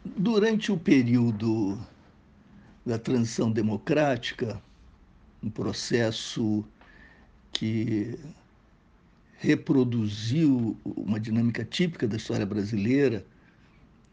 [0.06, 1.78] Durante o período
[2.86, 4.62] da transição democrática,
[5.41, 6.63] um processo
[7.52, 8.19] que
[9.39, 13.26] reproduziu uma dinâmica típica da história brasileira,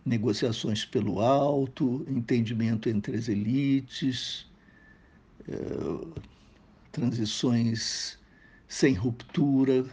[0.05, 4.47] negociações pelo alto, entendimento entre as elites,
[5.49, 6.23] eh,
[6.91, 8.19] transições
[8.69, 9.85] sem ruptura,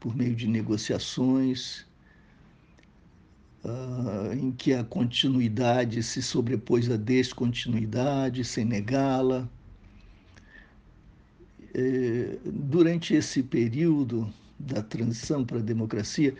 [0.00, 1.86] por meio de negociações,
[3.64, 9.48] uh, em que a continuidade se sobrepôs à descontinuidade, sem negá-la.
[11.78, 16.34] Eh, durante esse período da transição para a democracia,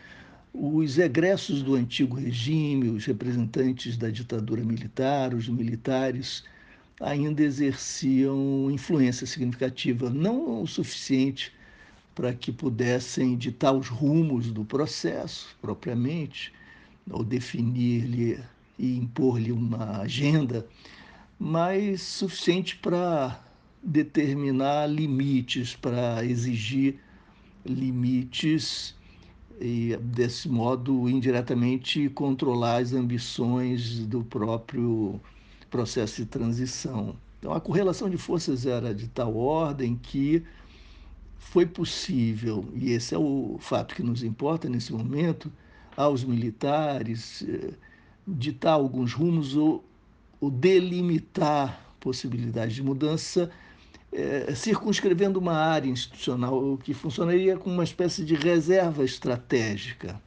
[0.51, 6.43] os egressos do antigo regime, os representantes da ditadura militar, os militares,
[6.99, 11.53] ainda exerciam influência significativa, não o suficiente
[12.15, 16.51] para que pudessem ditar os rumos do processo propriamente,
[17.11, 18.41] ou definir-lhe
[18.79, 20.67] e impor-lhe uma agenda,
[21.39, 23.39] mas suficiente para
[23.87, 26.99] determinar limites, para exigir
[27.65, 28.97] limites
[29.61, 35.21] e, desse modo, indiretamente controlar as ambições do próprio
[35.71, 37.17] processo de transição.
[37.39, 40.43] Então, a correlação de forças era de tal ordem que
[41.39, 45.51] foi possível, e esse é o fato que nos importa nesse momento,
[45.97, 47.73] aos militares eh,
[48.27, 49.85] ditar alguns rumos ou,
[50.41, 53.51] ou delimitar possibilidades de mudança,
[54.19, 60.19] eh, circunscrevendo uma área institucional que funcionaria como uma espécie de reserva estratégica.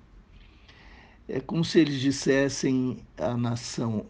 [1.27, 4.05] É como se eles dissessem à nação: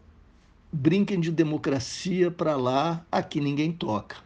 [0.69, 4.17] brinquem de democracia para lá, aqui ninguém toca.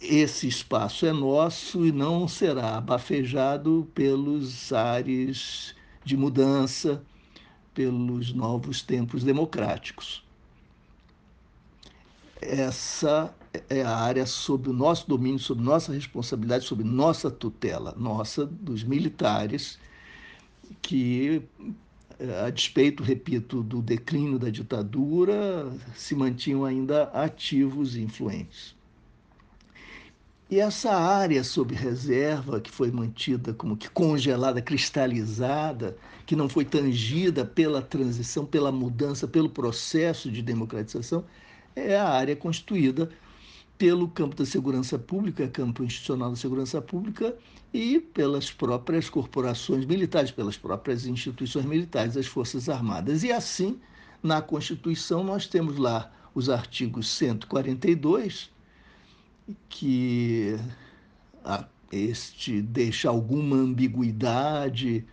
[0.00, 5.74] Esse espaço é nosso e não será abafejado pelos ares
[6.04, 7.02] de mudança,
[7.74, 10.24] pelos novos tempos democráticos.
[12.40, 13.34] Essa
[13.68, 18.82] é a área sob o nosso domínio, sob nossa responsabilidade, sob nossa tutela, nossa, dos
[18.82, 19.78] militares,
[20.82, 21.42] que
[22.44, 28.74] a despeito, repito, do declínio da ditadura, se mantinham ainda ativos e influentes.
[30.50, 36.64] E essa área sob reserva, que foi mantida como que congelada, cristalizada, que não foi
[36.64, 41.24] tangida pela transição, pela mudança, pelo processo de democratização,
[41.74, 43.10] é a área constituída
[43.76, 47.36] pelo campo da segurança pública, campo institucional da segurança pública,
[47.72, 53.24] e pelas próprias corporações militares, pelas próprias instituições militares, as Forças Armadas.
[53.24, 53.80] E assim,
[54.22, 58.50] na Constituição, nós temos lá os artigos 142,
[59.68, 60.56] que
[61.90, 65.04] este deixa alguma ambiguidade,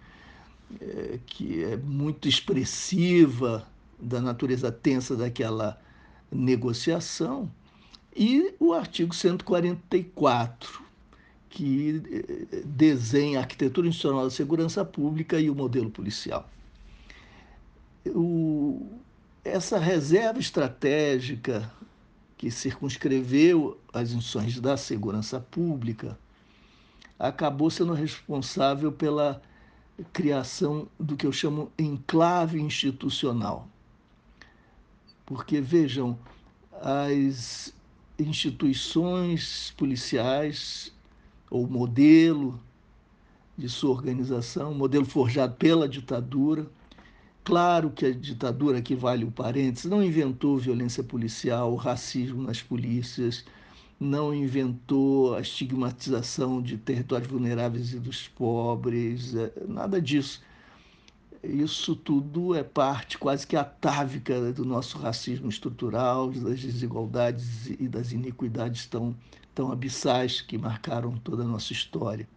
[0.80, 3.68] é, que é muito expressiva
[4.00, 5.80] da natureza tensa daquela
[6.32, 7.52] negociação,
[8.16, 10.84] e o artigo 144,
[11.50, 16.50] que eh, desenha a arquitetura institucional da segurança pública e o modelo policial.
[18.08, 18.86] O,
[19.44, 21.72] essa reserva estratégica
[22.38, 26.18] que circunscreveu as instituições da segurança pública
[27.20, 29.42] acabou sendo responsável pela
[30.12, 33.68] criação do que eu chamo enclave institucional.
[35.26, 36.18] Porque, vejam,
[36.82, 37.74] as
[38.28, 40.94] instituições policiais,
[41.50, 42.60] ou modelo
[43.58, 46.66] de sua organização, modelo forjado pela ditadura.
[47.44, 53.44] Claro que a ditadura, que vale o parênteses, não inventou violência policial, racismo nas polícias,
[54.00, 60.42] não inventou a estigmatização de territórios vulneráveis e dos pobres, é, nada disso.
[61.44, 68.12] Isso tudo é parte quase que atávica do nosso racismo estrutural, das desigualdades e das
[68.12, 69.16] iniquidades tão,
[69.56, 72.30] tão abissais que marcaram toda a nossa história.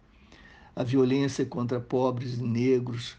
[0.75, 3.15] A violência contra pobres e negros,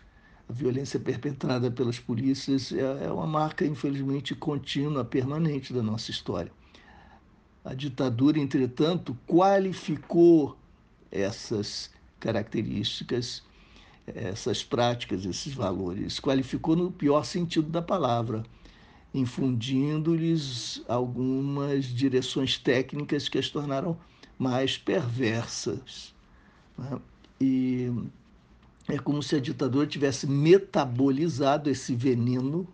[0.49, 6.51] a violência perpetrada pelas polícias é, é uma marca, infelizmente, contínua, permanente da nossa história.
[7.65, 10.57] A ditadura, entretanto, qualificou
[11.13, 13.45] essas características
[14.07, 16.21] essas práticas, esses valores.
[16.21, 18.45] Qualificou no pior sentido da palavra,
[19.13, 23.97] infundindo-lhes algumas direções técnicas que as tornaram
[24.39, 26.15] mais perversas.
[26.79, 26.99] Né?
[27.41, 27.91] E
[28.89, 32.67] é como se a ditadura tivesse metabolizado esse veneno,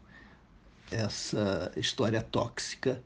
[0.91, 3.03] essa história tóxica,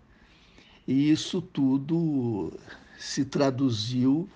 [0.86, 2.52] e isso tudo
[2.98, 4.28] se traduziu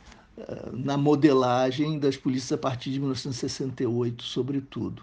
[0.73, 5.03] na modelagem das polícias a partir de 1968, sobretudo.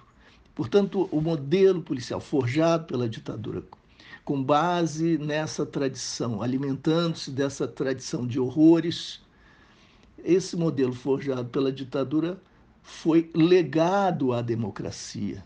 [0.55, 3.63] Portanto, o modelo policial forjado pela ditadura,
[4.25, 9.21] com base nessa tradição, alimentando-se dessa tradição de horrores,
[10.23, 12.41] esse modelo forjado pela ditadura
[12.81, 15.43] foi legado à democracia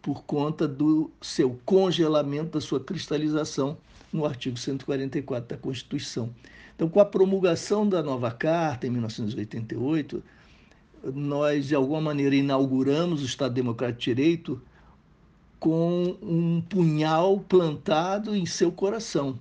[0.00, 3.76] por conta do seu congelamento, da sua cristalização
[4.12, 6.34] no artigo 144 da Constituição.
[6.74, 10.22] Então, com a promulgação da nova carta em 1988,
[11.14, 14.62] nós de alguma maneira inauguramos o Estado Democrático de Direito
[15.58, 19.38] com um punhal plantado em seu coração.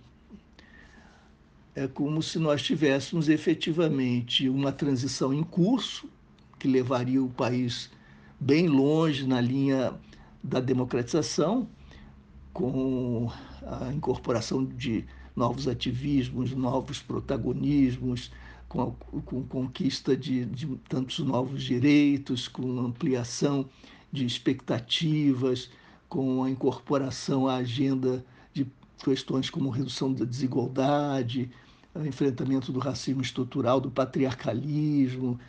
[1.74, 6.09] É como se nós tivéssemos efetivamente uma transição em curso
[6.57, 7.89] que levaria o país
[8.38, 9.93] bem longe na linha
[10.43, 11.67] da democratização,
[12.53, 13.32] com
[13.70, 15.05] a incorporação de
[15.36, 18.32] novos ativismos, novos protagonismos,
[18.67, 23.67] com, a, com conquista de, de tantos novos direitos, com ampliação
[24.11, 25.70] de expectativas,
[26.07, 28.65] com a incorporação à agenda de
[29.03, 31.49] questões como redução da desigualdade,
[32.05, 35.39] enfrentamento do racismo estrutural, do patriarcalismo,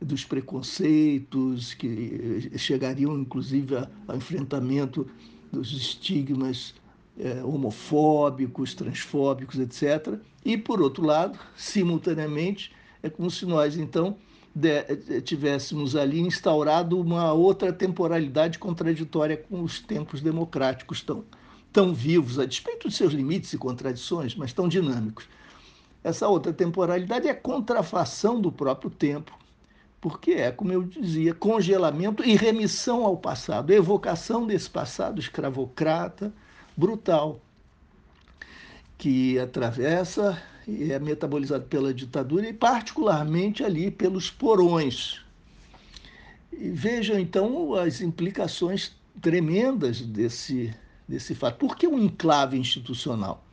[0.00, 3.76] dos preconceitos que chegariam inclusive
[4.08, 5.06] ao enfrentamento
[5.52, 6.74] dos estigmas
[7.20, 10.18] é, homofóbicos, transfóbicos, etc.
[10.44, 14.16] E, por outro lado, simultaneamente, é como se nós, então,
[14.62, 21.24] é, tivéssemos ali instaurado uma outra temporalidade contraditória com os tempos democráticos tão,
[21.72, 25.28] tão vivos, a despeito de seus limites e contradições, mas tão dinâmicos.
[26.02, 29.38] Essa outra temporalidade é contrafação do próprio tempo,
[30.00, 36.32] porque é, como eu dizia, congelamento e remissão ao passado, evocação desse passado escravocrata,
[36.80, 37.38] brutal,
[38.96, 45.20] que atravessa e é metabolizado pela ditadura e, particularmente, ali pelos porões.
[46.52, 50.74] E vejam, então, as implicações tremendas desse,
[51.06, 51.58] desse fato.
[51.58, 53.44] Por que um enclave institucional?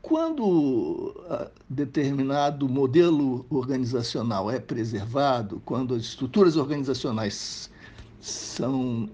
[0.00, 7.70] Quando ah, determinado modelo organizacional é preservado, quando as estruturas organizacionais
[8.20, 9.08] são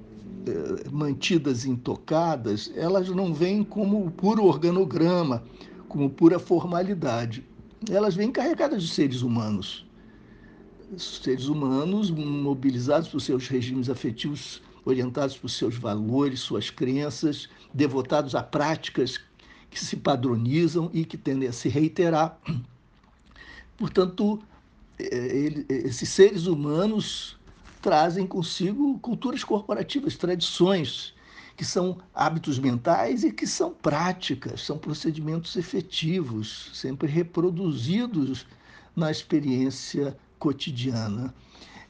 [0.91, 5.43] mantidas intocadas, elas não vêm como puro organograma,
[5.89, 7.45] como pura formalidade.
[7.91, 9.87] Elas vêm carregadas de seres humanos.
[10.97, 18.43] Seres humanos mobilizados por seus regimes afetivos, orientados por seus valores, suas crenças, devotados a
[18.43, 19.21] práticas
[19.69, 22.41] que se padronizam e que tendem a se reiterar.
[23.77, 24.41] Portanto,
[24.99, 27.36] eh, esses seres humanos
[27.87, 31.15] trazem consigo culturas corporativas, tradições,
[31.57, 38.45] que são hábitos mentais e que são práticas, são procedimentos efetivos, sempre reproduzidos
[38.97, 41.33] na experiência cotidiana.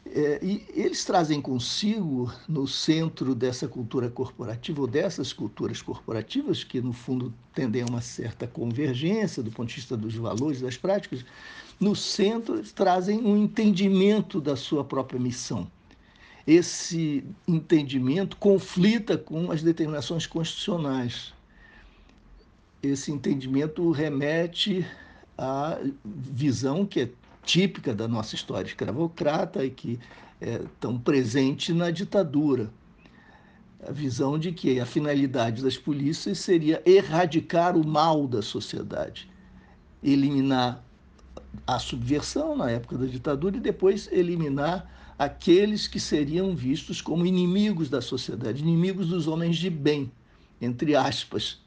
[0.05, 6.79] É, e eles trazem consigo, no centro dessa cultura corporativa, ou dessas culturas corporativas, que
[6.79, 11.25] no fundo tendem a uma certa convergência do ponto de vista dos valores, das práticas,
[11.81, 15.67] no centro trazem um entendimento da sua própria missão
[16.47, 21.35] esse entendimento conflita com as determinações constitucionais.
[22.83, 24.87] Esse entendimento remete
[25.37, 27.09] à visão que é
[27.43, 29.99] típica da nossa história escravocrata e que
[30.41, 32.71] é, tão presente na ditadura.
[33.87, 39.29] A visão de que a finalidade das polícias seria erradicar o mal da sociedade,
[40.03, 40.85] eliminar
[41.67, 47.89] a subversão na época da ditadura e depois eliminar aqueles que seriam vistos como inimigos
[47.89, 50.11] da sociedade, inimigos dos homens de bem,
[50.61, 51.65] entre aspas.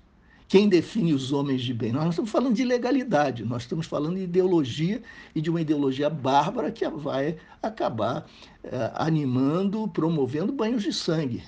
[0.48, 1.92] Quem define os homens de bem?
[1.92, 5.00] Nós não estamos falando de legalidade, nós estamos falando de ideologia
[5.36, 8.26] e de uma ideologia bárbara que vai acabar
[8.64, 11.44] eh, animando, promovendo banhos de sangue.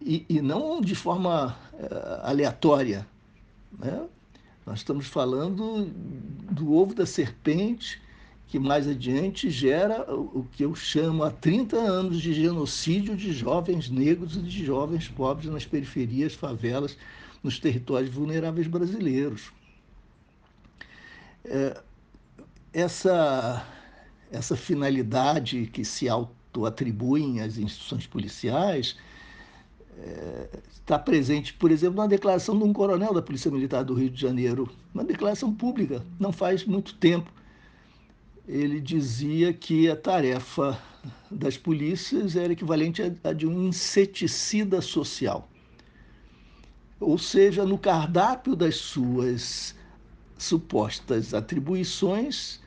[0.00, 3.06] E, e não de forma eh, aleatória.
[3.78, 4.04] Né?
[4.66, 5.84] Nós estamos falando
[6.50, 8.02] do ovo da serpente,
[8.48, 13.88] que mais adiante gera o que eu chamo há 30 anos de genocídio de jovens
[13.88, 16.96] negros e de jovens pobres nas periferias, favelas,
[17.42, 19.50] nos territórios vulneráveis brasileiros.
[21.44, 21.80] É,
[22.72, 23.66] essa,
[24.30, 28.96] essa finalidade que se auto-atribuem às instituições policiais
[30.72, 34.20] está presente, por exemplo, na declaração de um coronel da Polícia Militar do Rio de
[34.20, 37.30] Janeiro, uma declaração pública, não faz muito tempo.
[38.46, 40.80] Ele dizia que a tarefa
[41.30, 45.48] das polícias era equivalente à de um inseticida social.
[46.98, 49.74] Ou seja, no cardápio das suas
[50.36, 52.60] supostas atribuições,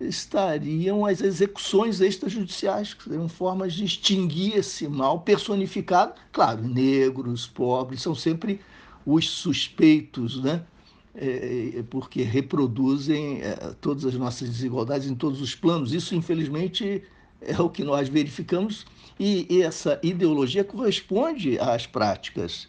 [0.00, 6.14] estariam as execuções extrajudiciais, que seriam formas de extinguir esse mal personificado.
[6.32, 8.60] Claro, negros, pobres, são sempre
[9.04, 10.64] os suspeitos, né?
[11.22, 15.92] É, é, porque reproduzem é, todas as nossas desigualdades em todos os planos.
[15.92, 17.02] Isso, infelizmente,
[17.42, 18.86] é o que nós verificamos,
[19.18, 22.68] e, e essa ideologia corresponde às práticas.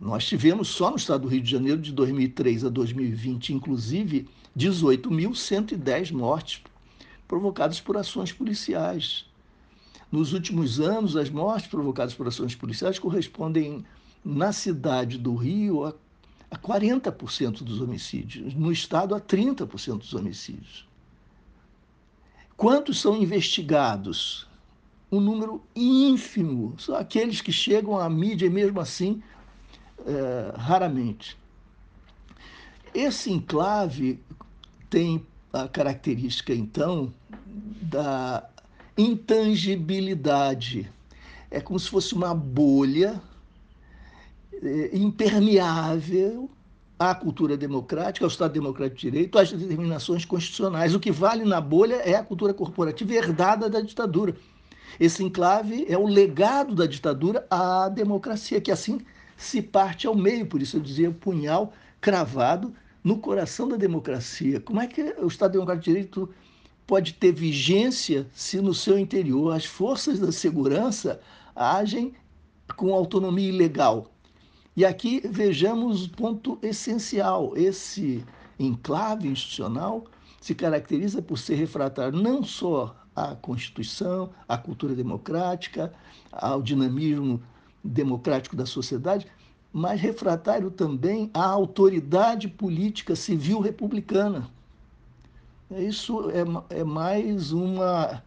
[0.00, 6.10] Nós tivemos só no estado do Rio de Janeiro, de 2003 a 2020, inclusive, 18.110
[6.10, 6.60] mortes
[7.28, 9.26] provocadas por ações policiais.
[10.10, 13.84] Nos últimos anos, as mortes provocadas por ações policiais correspondem,
[14.24, 15.94] na cidade do Rio, a,
[16.50, 20.86] a 40% dos homicídios, no estado, a 30% dos homicídios.
[22.56, 24.46] Quantos são investigados?
[25.10, 29.22] Um número ínfimo, são aqueles que chegam à mídia e, mesmo assim,
[30.06, 31.36] é, raramente.
[32.94, 34.20] Esse enclave
[34.90, 37.12] tem a característica, então,
[37.80, 38.48] da
[38.96, 40.90] intangibilidade.
[41.50, 43.22] É como se fosse uma bolha
[44.92, 46.50] impermeável
[46.98, 50.94] à cultura democrática, ao Estado Democrático de Direito, às determinações constitucionais.
[50.94, 54.34] O que vale na bolha é a cultura corporativa herdada da ditadura.
[54.98, 59.00] Esse enclave é o legado da ditadura à democracia, que assim
[59.36, 64.60] se parte ao meio, por isso eu dizia punhal cravado no coração da democracia.
[64.60, 66.28] Como é que o Estado Democrático de Direito
[66.86, 71.20] pode ter vigência se no seu interior as forças da segurança
[71.54, 72.12] agem
[72.76, 74.10] com autonomia ilegal?
[74.78, 78.24] E aqui vejamos o ponto essencial: esse
[78.60, 80.04] enclave institucional
[80.40, 85.92] se caracteriza por ser refratário não só à Constituição, à cultura democrática,
[86.30, 87.42] ao dinamismo
[87.82, 89.26] democrático da sociedade,
[89.72, 94.48] mas refratário também à autoridade política civil republicana.
[95.72, 98.22] Isso é, é mais uma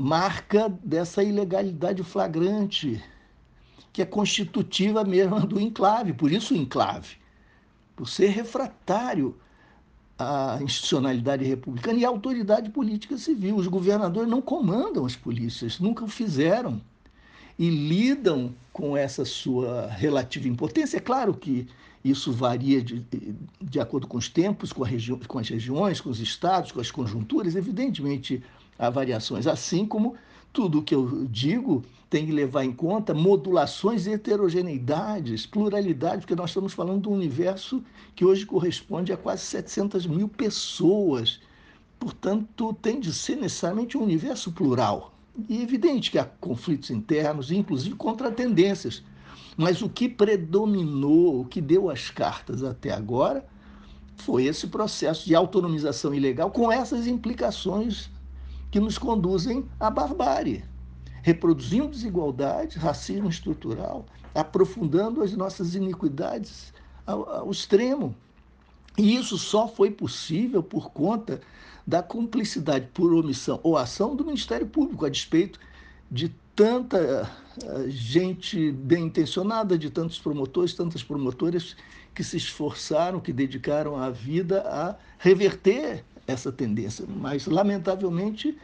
[0.00, 3.00] marca dessa ilegalidade flagrante,
[3.98, 7.16] que é constitutiva mesmo do enclave, por isso o enclave,
[7.96, 9.34] por ser refratário
[10.16, 13.56] à institucionalidade republicana e à autoridade política civil.
[13.56, 16.80] Os governadores não comandam as polícias, nunca o fizeram
[17.58, 20.98] e lidam com essa sua relativa impotência.
[20.98, 21.66] É claro que
[22.04, 23.04] isso varia de,
[23.60, 24.84] de acordo com os tempos, com,
[25.26, 28.44] com as regiões, com os estados, com as conjunturas, evidentemente
[28.78, 30.14] há variações, assim como
[30.52, 36.50] tudo o que eu digo tem que levar em conta modulações, heterogeneidades, pluralidade, porque nós
[36.50, 37.82] estamos falando de um universo
[38.14, 41.40] que hoje corresponde a quase 700 mil pessoas.
[41.98, 45.14] Portanto, tem de ser necessariamente um universo plural.
[45.48, 49.02] E é evidente que há conflitos internos, inclusive contra tendências.
[49.56, 53.46] Mas o que predominou, o que deu as cartas até agora,
[54.16, 58.10] foi esse processo de autonomização ilegal com essas implicações
[58.70, 60.64] que nos conduzem à barbárie,
[61.22, 66.72] reproduzindo desigualdades, racismo estrutural, aprofundando as nossas iniquidades
[67.06, 68.14] ao, ao extremo.
[68.96, 71.40] E isso só foi possível por conta
[71.86, 75.58] da cumplicidade por omissão ou ação do Ministério Público, a despeito
[76.10, 77.30] de tanta
[77.62, 81.76] eh, gente bem intencionada, de tantos promotores, tantas promotoras
[82.14, 87.06] que se esforçaram, que dedicaram a vida a reverter essa tendência.
[87.08, 88.58] Mas, lamentavelmente,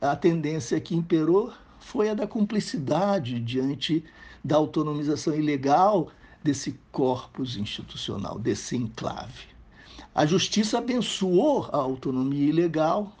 [0.00, 1.52] a tendência que imperou
[1.84, 4.02] foi a da cumplicidade diante
[4.42, 6.10] da autonomização ilegal
[6.42, 9.48] desse corpus institucional, desse enclave.
[10.14, 13.12] A justiça abençoou a autonomia ilegal,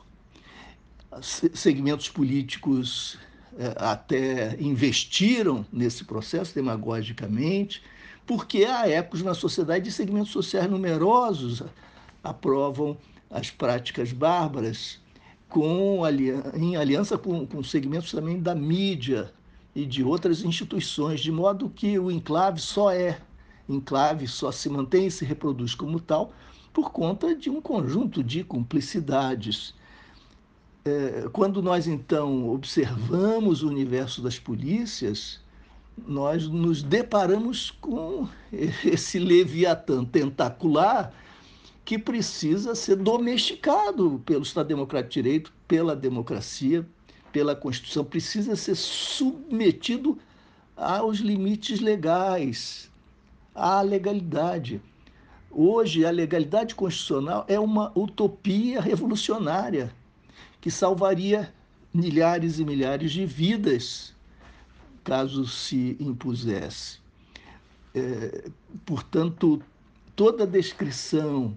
[1.20, 3.18] segmentos políticos
[3.58, 7.82] eh, até investiram nesse processo demagogicamente,
[8.26, 11.62] porque há épocas na sociedade de segmentos sociais numerosos
[12.22, 12.96] aprovam
[13.30, 15.03] as práticas bárbaras
[15.54, 16.00] com,
[16.52, 19.32] em aliança com, com segmentos também da mídia
[19.72, 23.20] e de outras instituições, de modo que o enclave só é
[23.68, 26.32] enclave, só se mantém e se reproduz como tal
[26.72, 29.76] por conta de um conjunto de cumplicidades.
[30.84, 35.40] É, quando nós então observamos o universo das polícias,
[36.04, 38.26] nós nos deparamos com
[38.84, 41.14] esse leviatã tentacular
[41.84, 46.86] que precisa ser domesticado pelo Estado Democrático de Direito, pela democracia,
[47.30, 50.18] pela Constituição, precisa ser submetido
[50.76, 52.90] aos limites legais,
[53.54, 54.80] à legalidade.
[55.50, 59.94] Hoje, a legalidade constitucional é uma utopia revolucionária
[60.60, 61.52] que salvaria
[61.92, 64.14] milhares e milhares de vidas
[65.04, 66.98] caso se impusesse.
[67.94, 68.50] É,
[68.86, 69.62] portanto,
[70.16, 71.56] toda descrição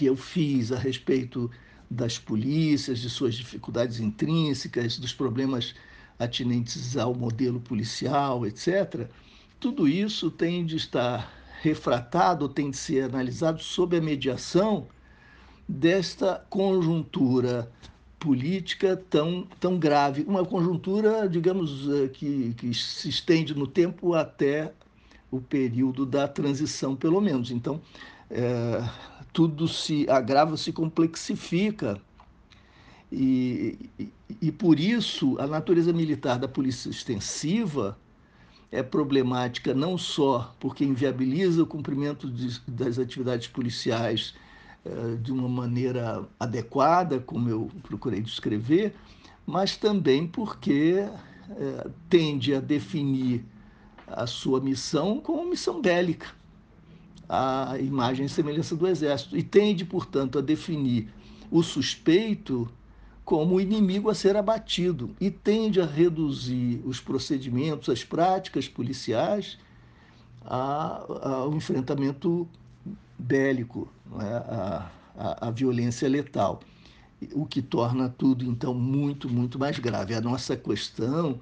[0.00, 1.50] que eu fiz a respeito
[1.90, 5.74] das polícias, de suas dificuldades intrínsecas, dos problemas
[6.18, 9.10] atinentes ao modelo policial, etc.,
[9.60, 11.30] tudo isso tem de estar
[11.60, 14.88] refratado, tem de ser analisado sob a mediação
[15.68, 17.70] desta conjuntura
[18.18, 24.72] política tão, tão grave, uma conjuntura, digamos, eh, que, que se estende no tempo até
[25.30, 27.50] o período da transição, pelo menos.
[27.50, 27.82] Então,
[28.30, 28.82] é,
[29.32, 32.00] tudo se agrava, se complexifica.
[33.12, 37.98] E, e, e, por isso a natureza militar da polícia extensiva
[38.70, 44.32] é problemática não só porque inviabiliza o cumprimento de, das atividades policiais
[44.84, 48.94] eh, de uma maneira adequada, como eu procurei descrever,
[49.44, 51.04] mas também porque
[51.50, 53.44] eh, tende a definir
[54.06, 56.28] a sua missão como missão bélica,
[57.32, 61.08] a imagem e semelhança do exército, e tende, portanto, a definir
[61.48, 62.68] o suspeito
[63.24, 69.56] como inimigo a ser abatido e tende a reduzir os procedimentos, as práticas policiais
[70.44, 72.48] ao enfrentamento
[73.16, 74.24] bélico, é?
[74.24, 76.58] a, a, a violência letal,
[77.32, 80.14] o que torna tudo, então, muito, muito mais grave.
[80.14, 81.40] A nossa questão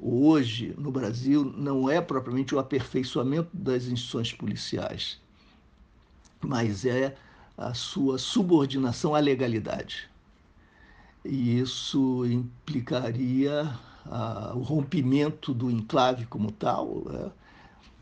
[0.00, 5.23] hoje no Brasil não é propriamente o aperfeiçoamento das instituições policiais,
[6.44, 7.16] mas é
[7.56, 10.08] a sua subordinação à legalidade.
[11.24, 13.72] E isso implicaria
[14.06, 17.30] ah, o rompimento do enclave como tal, é?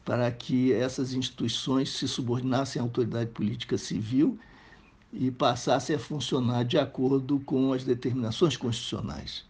[0.05, 4.38] para que essas instituições se subordinassem à autoridade política civil
[5.12, 9.45] e passassem a funcionar de acordo com as determinações constitucionais.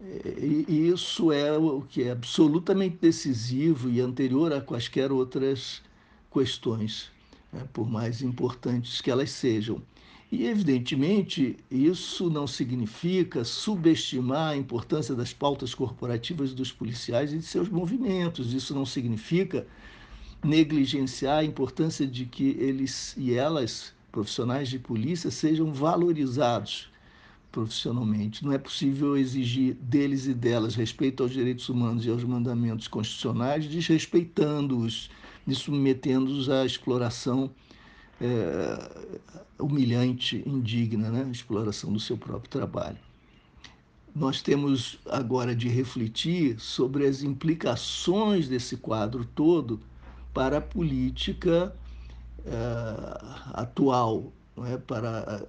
[0.00, 5.82] E isso é o que é absolutamente decisivo e anterior a quaisquer outras
[6.32, 7.10] questões,
[7.52, 9.82] né, por mais importantes que elas sejam.
[10.30, 17.44] E, evidentemente, isso não significa subestimar a importância das pautas corporativas dos policiais e de
[17.44, 18.52] seus movimentos.
[18.52, 19.66] Isso não significa
[20.44, 26.90] negligenciar a importância de que eles e elas, profissionais de polícia, sejam valorizados
[27.50, 28.44] profissionalmente.
[28.44, 33.66] Não é possível exigir deles e delas respeito aos direitos humanos e aos mandamentos constitucionais,
[33.66, 35.10] desrespeitando-os
[35.48, 37.50] e submetendo-os à exploração
[38.20, 39.16] é,
[39.58, 41.28] humilhante, indigna, né?
[41.32, 42.98] exploração do seu próprio trabalho.
[44.14, 49.80] Nós temos agora de refletir sobre as implicações desse quadro todo
[50.34, 51.74] para a política
[52.44, 52.50] é,
[53.54, 54.32] atual,
[54.66, 54.76] é?
[54.76, 55.46] para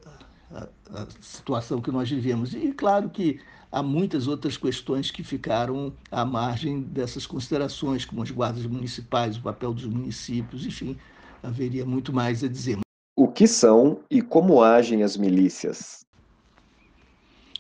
[0.52, 2.54] a, a, a situação que nós vivemos.
[2.54, 3.40] E claro que
[3.72, 9.42] há muitas outras questões que ficaram à margem dessas considerações, como as guardas municipais, o
[9.42, 10.98] papel dos municípios, enfim,
[11.44, 12.80] haveria muito mais a dizer.
[13.16, 16.06] O que são e como agem as milícias?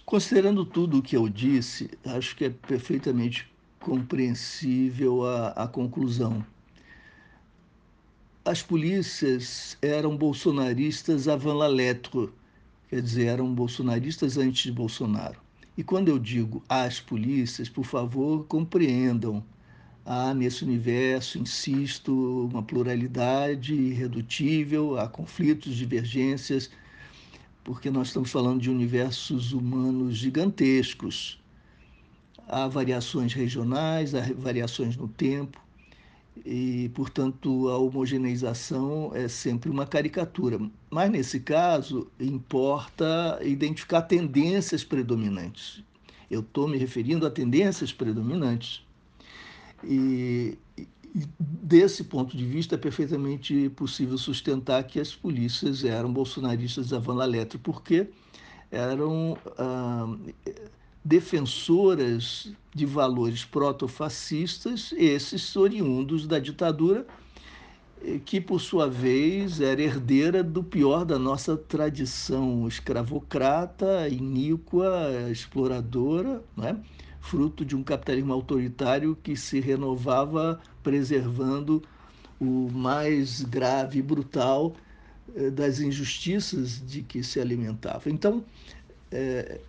[0.06, 6.44] Considerando tudo o que eu disse, acho que é perfeitamente compreensível a, a conclusão.
[8.44, 12.30] As polícias eram bolsonaristas avant la lettre,
[12.90, 15.40] quer dizer, eram bolsonaristas antes de Bolsonaro.
[15.80, 19.42] E quando eu digo as polícias, por favor, compreendam
[20.06, 26.70] há nesse universo, insisto, uma pluralidade irredutível, há conflitos, divergências,
[27.64, 31.42] porque nós estamos falando de universos humanos gigantescos.
[32.46, 35.62] Há variações regionais, há variações no tempo,
[36.46, 40.60] e, portanto, a homogeneização é sempre uma caricatura.
[40.90, 45.84] Mas, nesse caso, importa identificar tendências predominantes.
[46.30, 48.84] Eu estou me referindo a tendências predominantes.
[49.84, 50.88] E, e,
[51.40, 57.58] desse ponto de vista, é perfeitamente possível sustentar que as polícias eram bolsonaristas la lettre,
[57.58, 58.08] porque
[58.72, 60.16] eram ah,
[61.04, 67.06] defensoras de valores protofascistas, esses oriundos da ditadura,
[68.04, 76.44] eh, que por sua vez era herdeira do pior da nossa tradição escravocrata, iníqua, exploradora,
[76.56, 76.80] né?
[77.20, 81.84] fruto de um capitalismo autoritário que se renovava preservando
[82.40, 84.76] o mais grave e brutal
[85.36, 88.10] eh, das injustiças de que se alimentava.
[88.10, 88.44] Então,
[89.12, 89.60] é,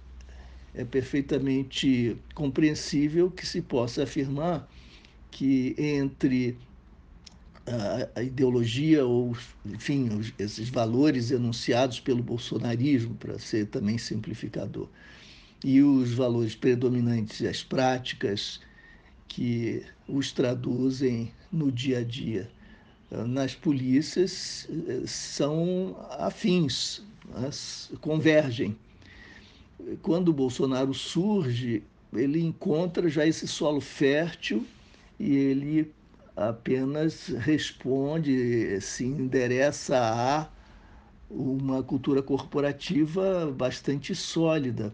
[0.74, 4.68] é perfeitamente compreensível que se possa afirmar
[5.30, 6.56] que entre
[8.14, 10.08] a, ideologia ou, enfim,
[10.38, 14.88] esses valores enunciados pelo bolsonarismo, para ser também simplificador,
[15.64, 18.60] e os valores predominantes, as práticas
[19.28, 22.50] que os traduzem no dia a dia
[23.10, 27.02] nas polícias eh, são afins,
[28.00, 28.76] convergem
[30.02, 34.66] quando o Bolsonaro surge, ele encontra já esse solo fértil
[35.18, 35.92] e ele
[36.36, 40.48] apenas responde, se endereça a
[41.28, 44.92] uma cultura corporativa bastante sólida.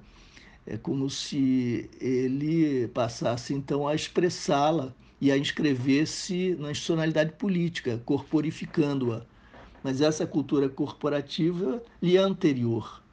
[0.67, 9.23] É como se ele passasse então a expressá-la e a inscrever-se na institucionalidade política, corporificando-a.
[9.83, 13.06] Mas essa cultura corporativa lhe é anterior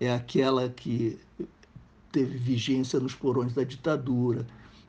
[0.00, 1.20] é aquela que
[2.10, 4.46] teve vigência nos porões da ditadura,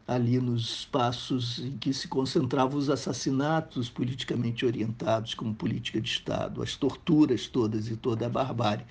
[0.08, 6.64] ali nos espaços em que se concentravam os assassinatos politicamente orientados como política de Estado,
[6.64, 8.86] as torturas todas e toda a barbárie.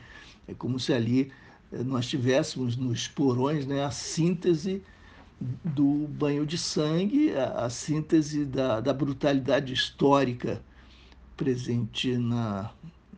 [0.47, 1.33] É como se ali
[1.73, 4.83] eh, nós tivéssemos nos porões né, a síntese
[5.65, 10.63] do banho de sangue, a, a síntese da, da brutalidade histórica
[11.37, 12.71] presente na,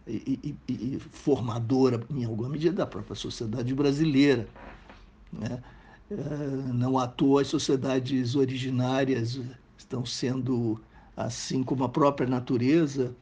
[0.06, 4.48] e, e, e, formadora, em alguma medida, da própria sociedade brasileira.
[5.32, 5.62] Né?
[6.10, 6.14] É,
[6.72, 9.40] não à toa as sociedades originárias
[9.78, 10.80] estão sendo,
[11.16, 13.14] assim como a própria natureza,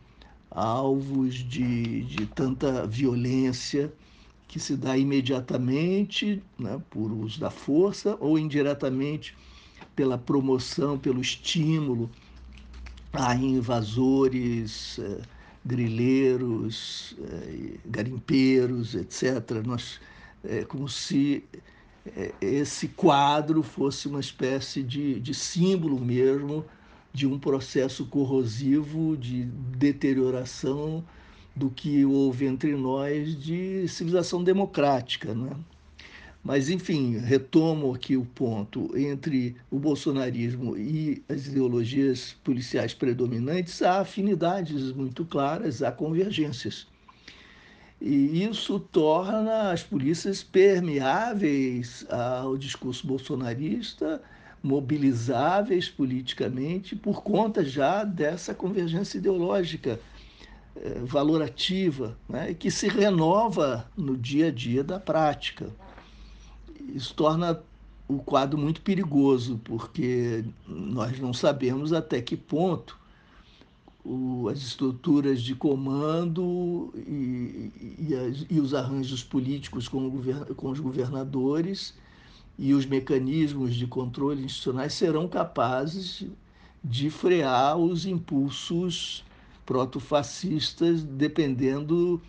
[0.51, 3.93] alvos de, de tanta violência
[4.49, 9.37] que se dá imediatamente né, por uso da força ou indiretamente
[9.95, 12.11] pela promoção, pelo estímulo
[13.13, 14.99] a invasores.
[15.71, 19.63] Grileiros, eh, garimpeiros, etc.
[19.65, 20.01] Nós,
[20.43, 21.45] é como se
[22.05, 26.65] eh, esse quadro fosse uma espécie de, de símbolo mesmo
[27.13, 31.05] de um processo corrosivo de deterioração
[31.55, 35.33] do que houve entre nós de civilização democrática.
[35.35, 35.51] Né?
[36.43, 44.01] Mas, enfim, retomo aqui o ponto: entre o bolsonarismo e as ideologias policiais predominantes, há
[44.01, 46.87] afinidades muito claras, há convergências.
[48.01, 54.23] E isso torna as polícias permeáveis ao discurso bolsonarista,
[54.63, 60.01] mobilizáveis politicamente, por conta já dessa convergência ideológica
[60.77, 65.71] eh, valorativa, né, que se renova no dia a dia da prática
[66.95, 67.61] isso torna
[68.09, 72.99] o quadro muito perigoso, porque nós não sabemos até que ponto
[74.05, 80.11] o, as estruturas de comando e, e, as, e os arranjos políticos com,
[80.57, 81.95] com, os governadores
[82.59, 86.27] e os mecanismos de controle institucionais serão capazes
[86.83, 89.25] de frear os impulsos
[89.65, 92.21] protofascistas, dependendo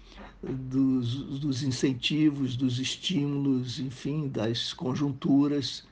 [0.44, 5.84] dos, dos incentivos, dos estímulos, enfim, das conjunturas.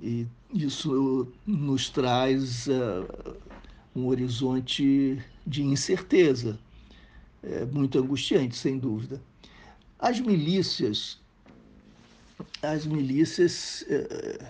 [0.00, 3.36] E isso nos traz uh,
[3.94, 6.58] um horizonte de incerteza,
[7.42, 9.20] é muito angustiante, sem dúvida.
[9.98, 11.20] As milícias,
[12.62, 14.44] as milícias, uh,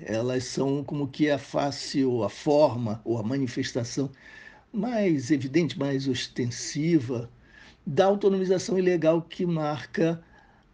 [0.00, 4.10] elas são como que a face ou a forma ou a manifestação
[4.72, 7.30] mais evidente, mais ostensiva
[7.88, 10.20] da autonomização ilegal que marca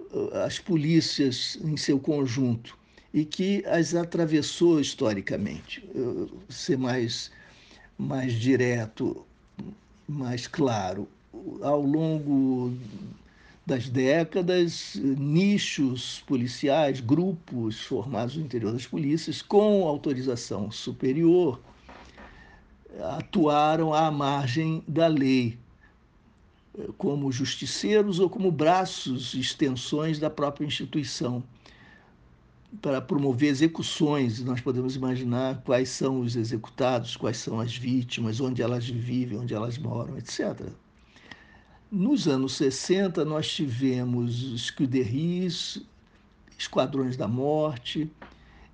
[0.01, 2.77] uh, as polícias em seu conjunto
[3.13, 5.89] e que as atravessou historicamente.
[5.95, 7.31] Eu, ser mais,
[7.97, 9.25] mais direto,
[10.09, 11.09] mais claro,
[11.63, 12.77] ao longo
[13.65, 21.61] das décadas, nichos policiais, grupos formados no interior das polícias, com autorização superior,
[23.01, 25.57] atuaram à margem da lei,
[26.99, 31.43] como justiceiros ou como braços, extensões da própria instituição,
[32.83, 34.43] para promover execuções.
[34.43, 39.55] Nós podemos imaginar quais são os executados, quais são as vítimas, onde elas vivem, onde
[39.55, 40.69] elas moram, etc.
[41.91, 45.81] Nos anos 60, nós tivemos escuderies,
[46.59, 48.11] esquadrões da morte,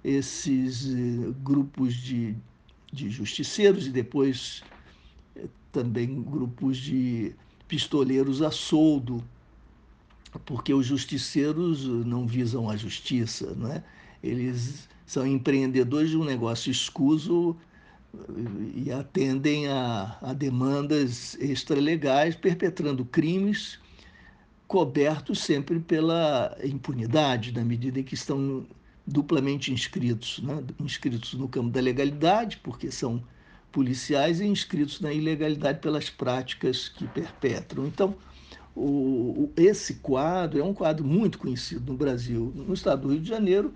[0.02, 2.34] esses eh, grupos de,
[2.90, 4.62] de justiceiros e depois
[5.36, 7.34] eh, também grupos de
[7.70, 9.22] pistoleiros a soldo,
[10.44, 13.84] porque os justiceiros não visam a justiça, não é?
[14.20, 17.56] eles são empreendedores de um negócio escuso
[18.74, 23.78] e atendem a, a demandas extralegais, perpetrando crimes
[24.66, 28.66] cobertos sempre pela impunidade, na medida em que estão
[29.06, 30.64] duplamente inscritos, né?
[30.80, 33.22] inscritos no campo da legalidade, porque são
[33.72, 37.86] policiais, e inscritos na ilegalidade pelas práticas que perpetram.
[37.86, 38.14] Então,
[38.74, 42.52] o, esse quadro é um quadro muito conhecido no Brasil.
[42.54, 43.72] No estado do Rio de Janeiro,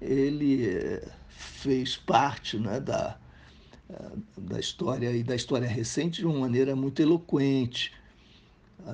[0.00, 3.18] ele eh, fez parte né, da,
[4.36, 7.92] da história e da história recente de uma maneira muito eloquente.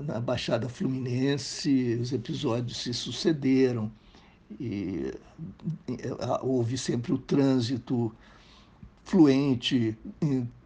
[0.04, 3.90] Na Baixada Fluminense, os episódios se sucederam
[4.60, 5.12] e
[6.42, 8.12] houve sempre o trânsito
[9.06, 9.96] fluente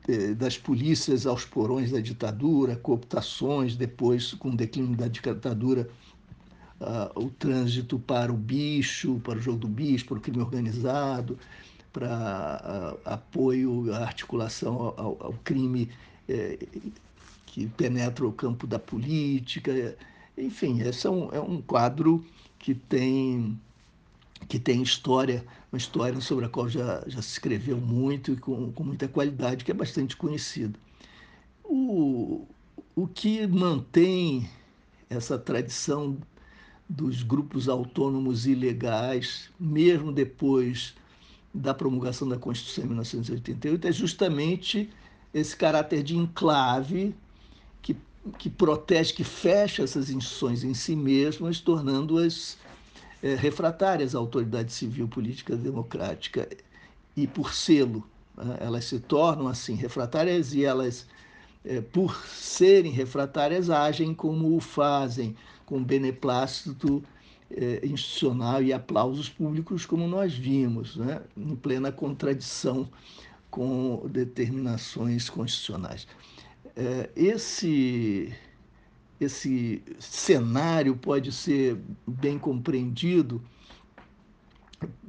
[0.09, 5.89] eh, das polícias aos porões da ditadura, cooptações, depois, com o declínio da ditadura,
[6.81, 11.39] uh, o trânsito para o bicho, para o jogo do bicho, para o crime organizado,
[11.93, 15.91] para uh, apoio, articulação ao, ao crime
[16.29, 16.59] eh,
[17.47, 19.97] que penetra o campo da política.
[20.39, 22.25] Enfim, esse é um, é um quadro
[22.59, 23.61] que tem,
[24.49, 28.73] que tem história, uma história sobre a qual já, já se escreveu muito e com,
[28.73, 30.79] com muita qualidade, que é bastante conhecida.
[31.65, 32.47] O,
[32.97, 34.51] o que mantém
[35.09, 36.17] essa tradição
[36.89, 40.95] dos grupos autônomos ilegais, mesmo depois
[41.55, 44.91] da promulgação da Constituição em 1988 é justamente
[45.33, 47.15] esse caráter de enclave
[47.81, 47.97] que,
[48.39, 52.59] que protege, que fecha essas instituições em si mesmas, tornando-as
[53.23, 56.49] é, refratárias à autoridade civil, política democrática.
[57.17, 58.07] E por selo,
[58.37, 61.07] né, elas se tornam assim refratárias e elas,
[61.65, 67.03] é, por serem refratárias, agem como o fazem, com beneplácito
[67.51, 72.89] eh, institucional e aplausos públicos, como nós vimos, né, em plena contradição
[73.51, 76.07] com determinações constitucionais.
[76.77, 78.33] Eh, esse,
[79.21, 83.43] esse cenário pode ser bem compreendido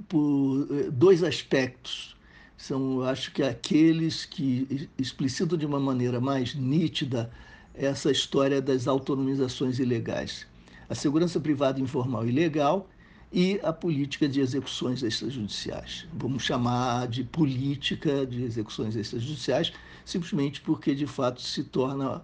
[0.07, 2.17] por eh, dois aspectos.
[2.57, 7.31] São, acho que, aqueles que explicitam de uma maneira mais nítida
[7.73, 10.45] essa história das autonomizações ilegais
[10.91, 12.89] a segurança privada informal e legal
[13.31, 16.05] e a política de execuções extrajudiciais.
[16.13, 19.71] Vamos chamar de política de execuções extrajudiciais,
[20.03, 22.21] simplesmente porque de fato se torna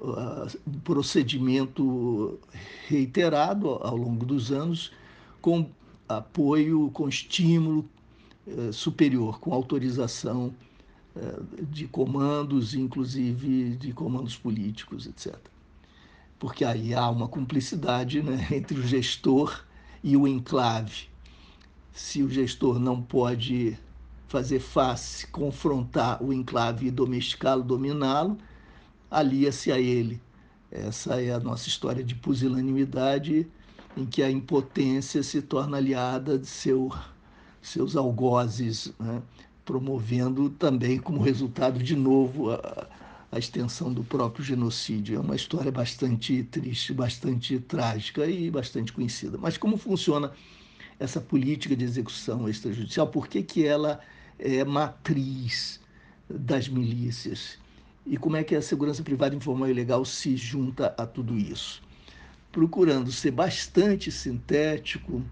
[0.00, 2.38] um procedimento
[2.86, 4.92] reiterado ao longo dos anos,
[5.40, 5.68] com
[6.08, 7.84] apoio, com estímulo
[8.46, 10.54] uh, superior, com autorização
[11.16, 15.36] uh, de comandos, inclusive de comandos políticos, etc
[16.38, 19.64] porque aí há uma cumplicidade né, entre o gestor
[20.02, 21.08] e o enclave.
[21.92, 23.76] Se o gestor não pode
[24.28, 28.38] fazer face, confrontar o enclave e domesticá-lo, dominá-lo,
[29.10, 30.20] alia-se a ele.
[30.70, 33.46] Essa é a nossa história de pusilanimidade,
[33.96, 36.92] em que a impotência se torna aliada de seu,
[37.62, 39.22] seus algozes, né?
[39.64, 42.86] promovendo também como resultado, de novo, a,
[43.30, 45.16] a extensão do próprio genocídio.
[45.16, 49.36] É uma história bastante triste, bastante trágica e bastante conhecida.
[49.38, 50.32] Mas como funciona
[50.98, 53.06] essa política de execução extrajudicial?
[53.06, 54.00] Por que, que ela
[54.38, 55.80] é matriz
[56.28, 57.58] das milícias?
[58.08, 61.82] E como é que a segurança privada informal e legal se junta a tudo isso?
[62.50, 65.22] Procurando ser bastante sintético,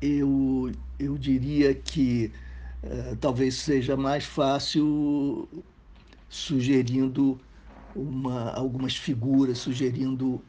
[0.00, 2.32] eu, eu diria que
[2.82, 5.46] eh, talvez seja mais fácil
[6.30, 7.38] sugerindo
[7.94, 10.42] uma, algumas figuras, sugerindo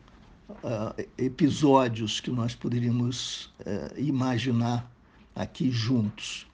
[0.49, 4.89] uh, episódios que nós poderíamos uh, imaginar
[5.35, 6.47] aqui juntos.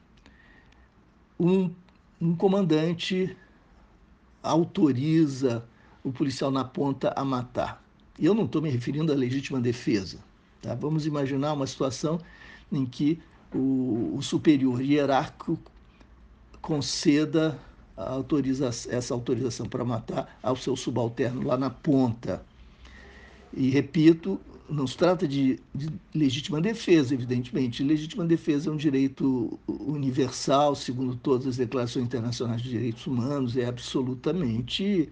[1.40, 1.72] Um,
[2.20, 3.36] um comandante
[4.42, 5.64] autoriza
[6.04, 7.84] o policial na ponta a matar.
[8.18, 10.20] E eu não estou me referindo à legítima defesa.
[10.62, 10.76] Tá?
[10.76, 12.20] Vamos imaginar uma situação
[12.72, 13.22] em que
[13.54, 15.60] o, o superior hierárquico
[16.62, 17.60] conceda
[17.96, 22.44] autoriza essa autorização para matar ao seu subalterno lá na ponta.
[23.54, 24.40] E repito,
[24.72, 27.84] não se trata de, de, legítima defesa, evidentemente.
[27.84, 33.66] Legítima defesa é um direito universal, segundo todas as declarações internacionais de direitos humanos, é
[33.66, 35.10] absolutamente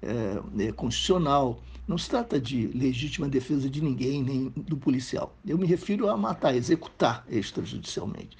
[0.00, 1.60] é, é constitucional.
[1.88, 5.36] Não se trata de legítima defesa de ninguém, nem do policial.
[5.44, 8.38] Eu me refiro a matar, executar extrajudicialmente.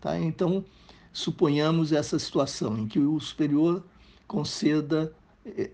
[0.00, 0.18] Tá?
[0.18, 0.62] Então,
[1.12, 3.82] suponhamos essa situação em que o superior
[4.28, 5.12] conceda
[5.46, 5.70] é,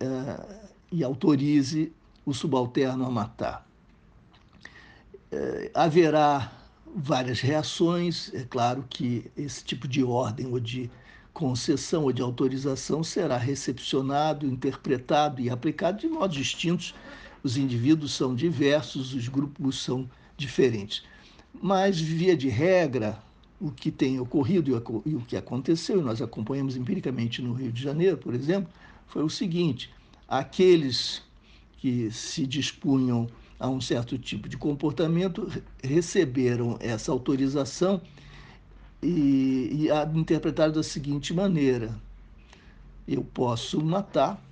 [0.92, 1.92] e autorize
[2.24, 3.66] o subalterno a matar.
[5.36, 6.50] É, haverá
[6.94, 10.90] várias reações, é claro que esse tipo de ordem ou de
[11.34, 16.94] concessão ou de autorização será recepcionado, interpretado e aplicado de modos distintos.
[17.42, 20.08] Os indivíduos são diversos, os grupos são
[20.38, 21.04] diferentes.
[21.60, 23.22] Mas, via de regra,
[23.60, 24.70] o que tem ocorrido
[25.04, 28.72] e o que aconteceu, e nós acompanhamos empiricamente no Rio de Janeiro, por exemplo,
[29.06, 29.90] foi o seguinte:
[30.26, 31.22] aqueles
[31.76, 33.28] que se dispunham
[33.58, 35.50] a um certo tipo de comportamento
[35.82, 38.00] receberam essa autorização
[39.02, 41.94] e, e a interpretaram da seguinte maneira:
[43.06, 44.42] eu posso matar,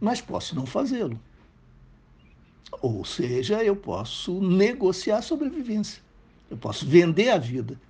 [0.00, 1.18] mas posso não fazê-lo.
[2.82, 6.02] Ou seja, eu posso negociar a sobrevivência.
[6.50, 7.80] Eu posso vender a vida.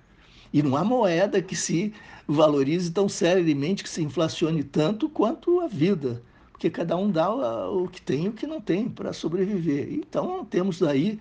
[0.53, 1.93] E não há moeda que se
[2.27, 6.21] valorize tão seriamente, que se inflacione tanto quanto a vida.
[6.57, 7.29] Porque cada um dá
[7.69, 9.93] o que tem e o que não tem para sobreviver.
[9.93, 11.19] Então, temos aí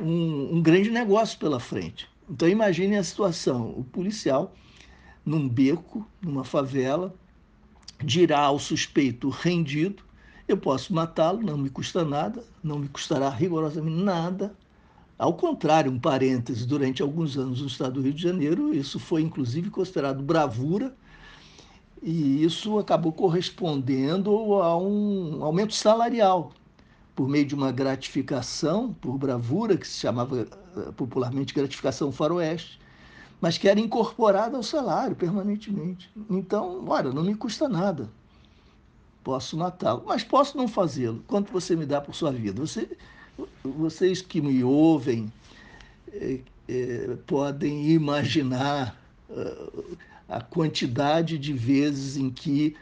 [0.00, 2.08] um, um grande negócio pela frente.
[2.30, 4.54] Então imagine a situação: o policial
[5.26, 7.14] num beco, numa favela,
[8.02, 10.02] dirá ao suspeito rendido:
[10.48, 14.54] eu posso matá-lo, não me custa nada, não me custará rigorosamente nada.
[15.18, 19.20] Ao contrário, um parêntese, durante alguns anos no estado do Rio de Janeiro, isso foi
[19.20, 20.96] inclusive considerado bravura,
[22.02, 26.52] e isso acabou correspondendo a um aumento salarial
[27.14, 32.80] por meio de uma gratificação por bravura, que se chamava eh, popularmente gratificação faroeste,
[33.40, 36.10] mas que era incorporada ao salário permanentemente.
[36.30, 38.08] Então, olha, não me custa nada.
[39.22, 41.22] Posso matá-lo, mas posso não fazê-lo.
[41.26, 42.58] Quanto você me dá por sua vida?
[42.60, 42.88] Você,
[43.62, 45.30] vocês que me ouvem
[46.12, 48.98] é, é, podem imaginar
[49.28, 49.98] uh,
[50.30, 52.74] a quantidade de vezes em que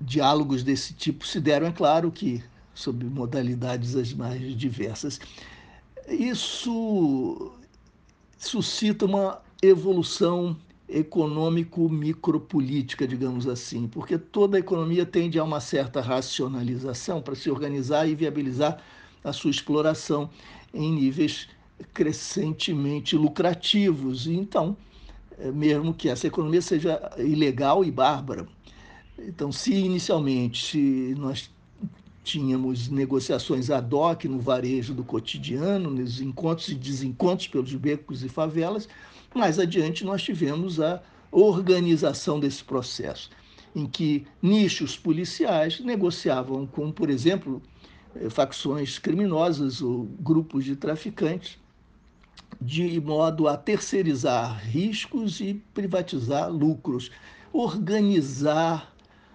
[0.00, 1.66] diálogos desse tipo se deram.
[1.66, 5.18] É claro que sob modalidades as mais diversas.
[6.06, 7.52] Isso
[8.38, 10.54] suscita uma evolução
[10.88, 18.06] econômico-micropolítica, digamos assim, porque toda a economia tende a uma certa racionalização para se organizar
[18.06, 18.80] e viabilizar
[19.24, 20.30] a sua exploração
[20.72, 21.48] em níveis
[21.92, 24.28] crescentemente lucrativos.
[24.28, 24.95] Então, é,
[25.54, 28.46] mesmo que essa economia seja ilegal e bárbara.
[29.18, 31.50] Então, se inicialmente nós
[32.26, 38.28] tínhamos negociações ad hoc no varejo do cotidiano, nos encontros e desencontros pelos becos e
[38.28, 38.88] favelas.
[39.32, 43.30] Mais adiante, nós tivemos a organização desse processo,
[43.74, 47.62] em que nichos policiais negociavam com, por exemplo,
[48.16, 51.58] eh, facções criminosas ou grupos de traficantes,
[52.60, 57.10] de modo a terceirizar riscos e privatizar lucros,
[57.52, 58.94] organizar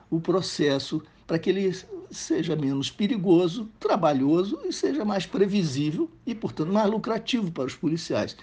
[0.10, 1.74] o processo para que ele
[2.10, 8.36] seja menos perigoso, trabalhoso e seja mais previsível e, portanto, mais lucrativo para os policiais.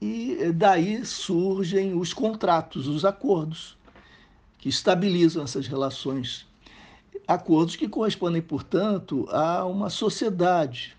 [0.00, 3.76] E daí surgem os contratos, os acordos
[4.58, 6.46] que estabilizam essas relações.
[7.26, 10.96] Acordos que correspondem, portanto, a uma sociedade.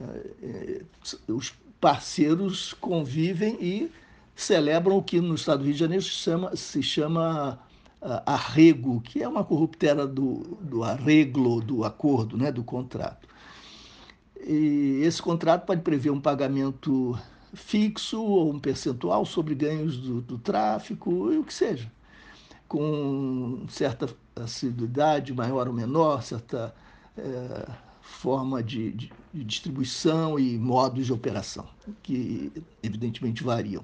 [0.00, 0.82] Eh, eh,
[1.28, 1.52] os
[1.84, 3.92] parceiros convivem e
[4.34, 7.60] celebram o que no estado do Rio de Janeiro se chama, se chama
[8.24, 13.28] arrego, que é uma corruptela do, do arreglo, do acordo, né, do contrato.
[14.46, 17.18] E esse contrato pode prever um pagamento
[17.52, 21.92] fixo ou um percentual sobre ganhos do, do tráfico, e o que seja,
[22.66, 26.74] com certa assiduidade maior ou menor, certa
[27.18, 27.70] é,
[28.04, 31.66] forma de, de, distribuição e modos de operação,
[32.02, 32.52] que
[32.82, 33.82] evidentemente variam.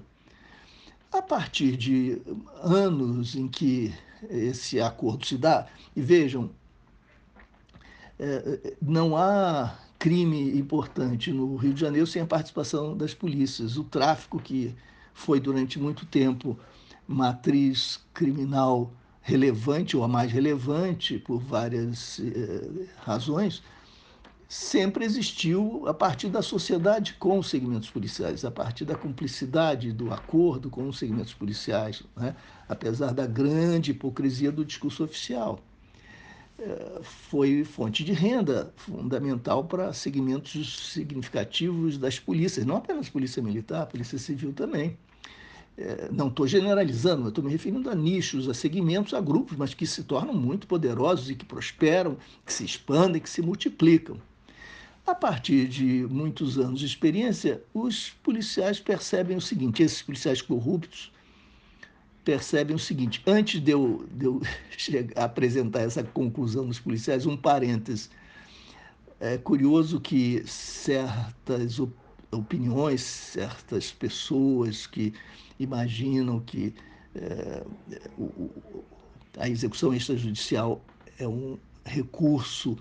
[1.10, 2.20] A partir de
[2.62, 3.92] anos em que
[4.28, 5.66] esse acordo se dá.
[5.96, 6.50] E vejam,
[8.18, 13.76] é, não há crime importante no Rio de Janeiro sem a participação das polícias.
[13.76, 14.74] O tráfico, que
[15.14, 16.58] foi durante muito tempo
[17.08, 18.92] matriz criminal
[19.22, 23.62] relevante ou a mais relevante por várias eh, razões,
[24.50, 30.12] sempre existiu a partir da sociedade com os segmentos policiais, a partir da cumplicidade, do
[30.12, 32.34] acordo com os segmentos policiais, né?
[32.68, 35.60] apesar da grande hipocrisia do discurso oficial.
[36.58, 43.86] É, foi fonte de renda fundamental para segmentos significativos das polícias, não apenas polícia militar,
[43.86, 44.98] polícia civil também.
[45.78, 49.86] É, não estou generalizando, estou me referindo a nichos, a segmentos, a grupos, mas que
[49.86, 54.16] se tornam muito poderosos e que prosperam, que se expandem, que se multiplicam.
[55.10, 61.10] A partir de muitos anos de experiência, os policiais percebem o seguinte: esses policiais corruptos
[62.24, 63.20] percebem o seguinte.
[63.26, 64.40] Antes de eu, de eu
[64.70, 68.08] chegar, apresentar essa conclusão dos policiais, um parêntese.
[69.18, 71.80] É curioso que certas
[72.30, 75.12] opiniões, certas pessoas que
[75.58, 76.72] imaginam que
[77.16, 77.64] é,
[78.16, 78.84] o,
[79.36, 80.80] a execução extrajudicial
[81.18, 82.78] é um recurso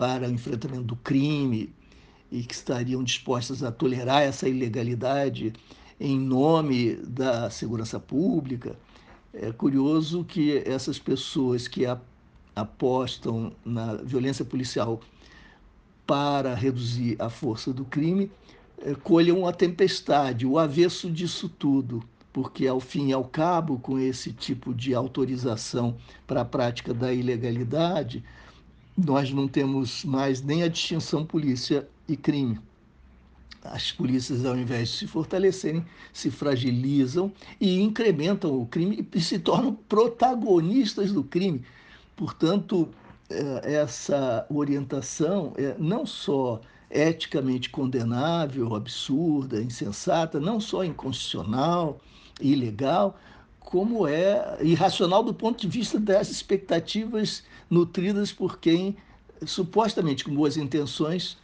[0.00, 1.70] para o enfrentamento do crime
[2.32, 5.52] e que estariam dispostas a tolerar essa ilegalidade
[6.00, 8.74] em nome da segurança pública.
[9.34, 11.84] É curioso que essas pessoas que
[12.56, 15.02] apostam na violência policial
[16.06, 18.32] para reduzir a força do crime
[18.78, 23.98] é, colham a tempestade, o avesso disso tudo, porque ao fim e ao cabo, com
[23.98, 25.94] esse tipo de autorização
[26.26, 28.24] para a prática da ilegalidade,
[28.96, 32.58] nós não temos mais nem a distinção polícia e crime.
[33.62, 37.30] As polícias, ao invés de se fortalecerem, se fragilizam
[37.60, 41.62] e incrementam o crime e se tornam protagonistas do crime.
[42.16, 42.88] Portanto,
[43.28, 46.60] é, essa orientação é não só
[46.90, 52.00] eticamente condenável, absurda, insensata, não só inconstitucional,
[52.40, 53.18] ilegal,
[53.60, 58.96] como é irracional do ponto de vista das expectativas nutridas por quem,
[59.46, 61.38] supostamente com boas intenções,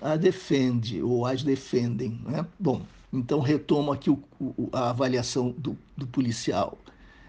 [0.00, 2.20] a defende ou as defendem.
[2.24, 2.46] Né?
[2.58, 6.78] Bom, então retomo aqui o, o, a avaliação do, do, policial,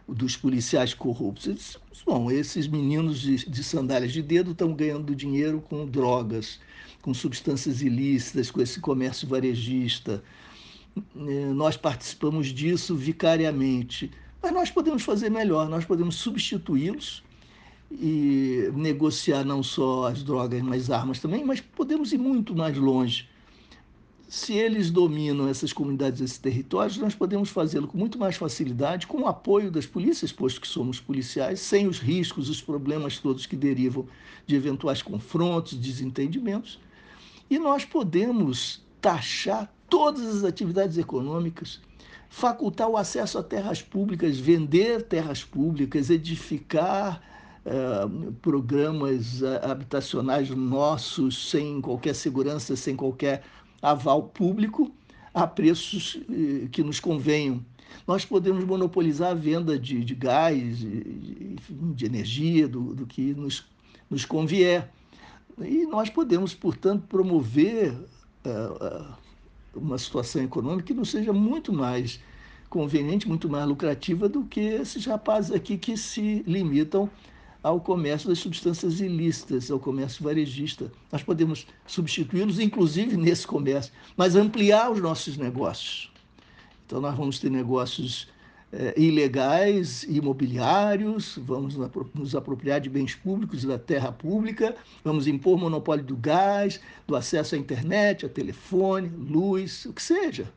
[0.07, 1.77] dos policiais corruptos.
[2.05, 6.59] Bom, esses meninos de, de sandálias de dedo estão ganhando dinheiro com drogas,
[7.01, 10.23] com substâncias ilícitas, com esse comércio varejista.
[10.95, 17.24] É, nós participamos disso vicariamente, mas nós podemos fazer melhor, nós podemos substituí-los
[17.99, 23.27] e negociar não só as drogas, mas armas também, mas podemos ir muito mais longe.
[24.27, 29.21] Se eles dominam essas comunidades, esses territórios, nós podemos fazê-lo com muito mais facilidade, com
[29.21, 33.55] o apoio das polícias, posto que somos policiais, sem os riscos, os problemas todos que
[33.55, 34.05] derivam
[34.45, 36.79] de eventuais confrontos, desentendimentos.
[37.49, 41.79] E nós podemos taxar todas as atividades econômicas,
[42.27, 47.21] facultar o acesso a terras públicas, vender terras públicas, edificar
[48.41, 53.43] programas habitacionais nossos sem qualquer segurança, sem qualquer
[53.81, 54.91] aval público,
[55.33, 56.19] a preços
[56.71, 57.65] que nos convenham.
[58.07, 63.65] Nós podemos monopolizar a venda de, de gás, de, energia, do, do que nos,
[64.09, 64.91] nos convier.
[65.59, 67.95] E nós podemos, portanto, promover
[69.75, 72.19] uma situação econômica que não seja muito mais
[72.69, 77.09] conveniente, muito mais lucrativa do que esses rapazes aqui que se limitam
[77.65, 80.91] ao comércio das substâncias ilícitas, ao comércio varejista.
[81.11, 86.11] Nós podemos substituí-los, inclusive nesse comércio, mas ampliar os nossos negócios.
[86.85, 88.27] Então, nós vamos ter negócios
[88.71, 91.75] eh, ilegais, imobiliários, vamos
[92.13, 97.15] nos apropriar de bens públicos e da terra pública, vamos impor monopólio do gás, do
[97.15, 100.53] acesso à internet, a telefone, luz, o que seja.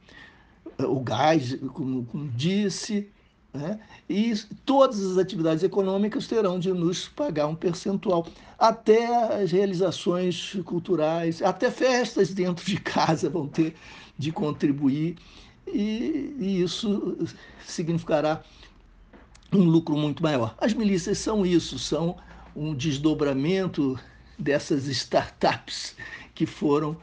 [0.78, 3.08] O gás, como, como disse,
[3.52, 3.80] né?
[4.08, 4.34] E
[4.64, 8.26] todas as atividades econômicas terão de nos pagar um percentual,
[8.58, 13.74] até as realizações culturais, até festas dentro de casa vão ter
[14.18, 15.16] de contribuir,
[15.66, 17.18] e, e isso
[17.66, 18.42] significará
[19.52, 20.54] um lucro muito maior.
[20.58, 22.16] As milícias são isso, são
[22.54, 23.98] um desdobramento
[24.38, 25.94] dessas startups
[26.34, 26.96] que foram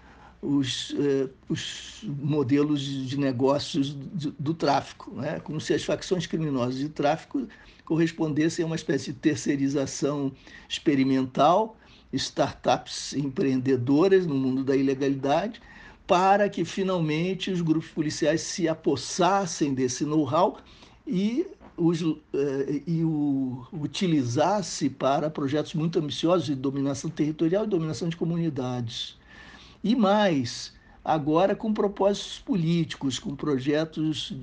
[0.46, 5.40] os, eh, os modelos de negócios do, do tráfico, né?
[5.40, 7.48] como se as facções criminosas de tráfico
[7.84, 10.32] correspondessem a uma espécie de terceirização
[10.70, 11.78] experimental,
[12.14, 15.62] startups empreendedoras no mundo da ilegalidade,
[16.08, 20.58] para que finalmente os grupos policiais se apossassem desse know-how
[21.08, 28.08] e, os, eh, e o utilizasse para projetos muito ambiciosos de dominação territorial e dominação
[28.08, 29.18] de comunidades.
[29.86, 34.36] E mais, agora com propósitos políticos, com projetos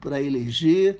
[0.00, 0.98] para eleger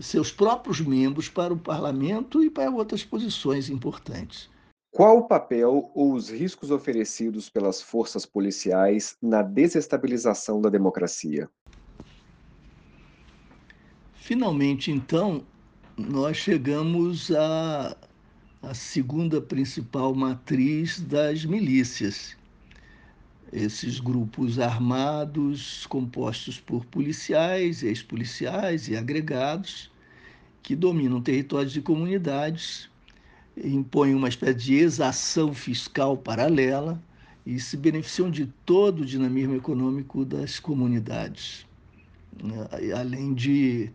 [0.00, 4.50] seus próprios membros para o parlamento e para outras posições importantes.
[4.90, 11.48] Qual o papel ou os riscos oferecidos pelas forças policiais na desestabilização da democracia?
[14.14, 15.46] Finalmente, então,
[15.96, 17.96] nós chegamos à,
[18.60, 22.41] à segunda principal matriz das milícias.
[23.52, 29.90] Esses grupos armados, compostos por policiais, ex-policiais e agregados,
[30.62, 32.88] que dominam territórios e comunidades,
[33.56, 37.02] impõem uma espécie de exação fiscal paralela
[37.44, 41.66] e se beneficiam de todo o dinamismo econômico das comunidades,
[42.42, 42.66] né?
[42.96, 43.92] além de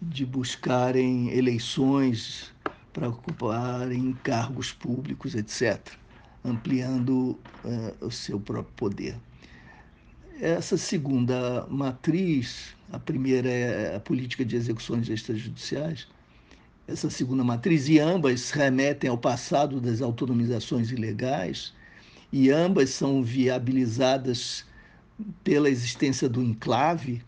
[0.00, 2.54] de buscarem eleições
[2.92, 5.99] para ocuparem cargos públicos, etc.,
[6.44, 9.16] ampliando uh, o seu próprio poder.
[10.40, 16.08] Essa segunda matriz, a primeira é a política de execuções extrajudiciais,
[16.88, 21.74] essa segunda matriz, e ambas remetem ao passado das autonomizações ilegais,
[22.32, 24.64] e ambas são viabilizadas
[25.44, 27.22] pela existência do enclave,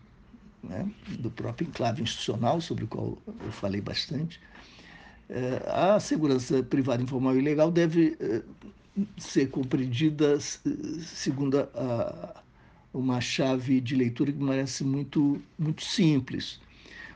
[0.63, 4.39] né, do próprio enclave institucional, sobre o qual eu falei bastante,
[5.29, 8.41] é, a segurança privada informal e ilegal deve é,
[9.17, 12.43] ser compreendida segundo a,
[12.93, 16.59] uma chave de leitura que me parece muito, muito simples.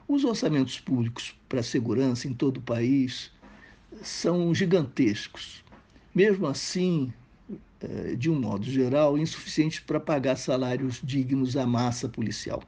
[0.07, 3.31] Os orçamentos públicos para a segurança em todo o país
[4.01, 5.63] são gigantescos.
[6.15, 7.13] Mesmo assim,
[7.79, 12.63] é, de um modo geral, insuficientes para pagar salários dignos à massa policial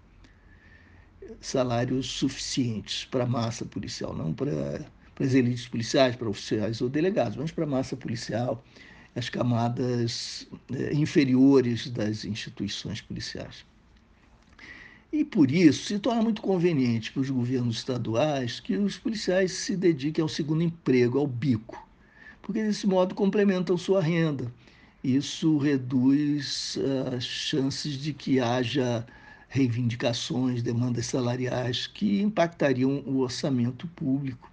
[1.41, 6.89] salários suficientes para a massa policial, não para, para as elites policiais, para oficiais ou
[6.89, 8.63] delegados, mas para a massa policial,
[9.15, 13.65] as camadas é, inferiores das instituições policiais.
[15.11, 19.75] E por isso se torna muito conveniente para os governos estaduais que os policiais se
[19.75, 21.87] dediquem ao segundo emprego, ao bico,
[22.41, 24.51] porque desse modo complementam sua renda.
[25.03, 26.77] Isso reduz
[27.15, 29.05] as chances de que haja
[29.47, 34.48] reivindicações, demandas salariais que impactariam o orçamento público,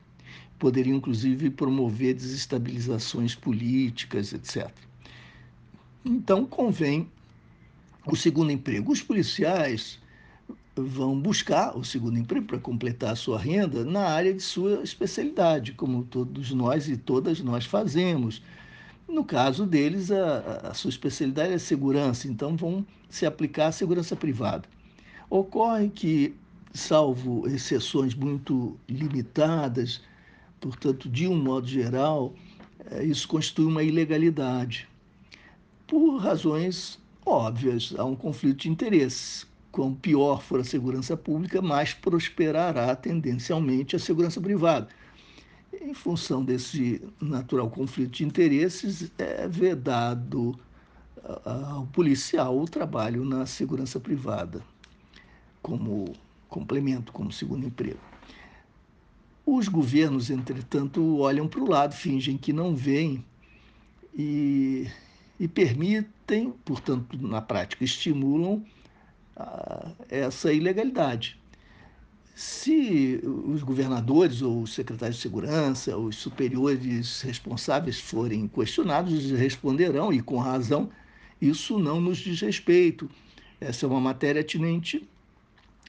[0.58, 4.70] poderiam inclusive promover desestabilizações políticas, etc.
[6.04, 7.10] Então, convém
[8.06, 8.92] o segundo emprego.
[8.92, 9.98] Os policiais
[10.76, 15.72] vão buscar o segundo emprego para completar a sua renda na área de sua especialidade,
[15.72, 18.42] como todos nós e todas nós fazemos.
[19.08, 24.14] No caso deles, a, a sua especialidade é segurança, então vão se aplicar à segurança
[24.14, 24.68] privada.
[25.30, 26.34] Ocorre que,
[26.74, 30.02] salvo exceções muito limitadas,
[30.60, 32.34] portanto, de um modo geral,
[32.90, 34.88] eh, isso constitui uma ilegalidade.
[35.86, 39.46] Por razões óbvias, há um conflito de interesses.
[39.70, 44.88] Quanto pior for a segurança pública, mais prosperará tendencialmente a segurança privada.
[45.82, 50.58] Em função desse natural conflito de interesses, é vedado
[51.44, 54.62] ao policial o trabalho na segurança privada
[55.60, 56.12] como
[56.48, 57.98] complemento, como segundo emprego.
[59.48, 63.24] Os governos, entretanto, olham para o lado, fingem que não veem
[64.12, 64.88] e,
[65.38, 68.64] e permitem, portanto, na prática, estimulam
[70.10, 71.38] essa ilegalidade.
[72.34, 80.12] Se os governadores ou os secretários de segurança, os superiores responsáveis forem questionados, eles responderão,
[80.12, 80.90] e com razão,
[81.40, 83.08] isso não nos diz respeito.
[83.60, 85.08] Essa é uma matéria atinente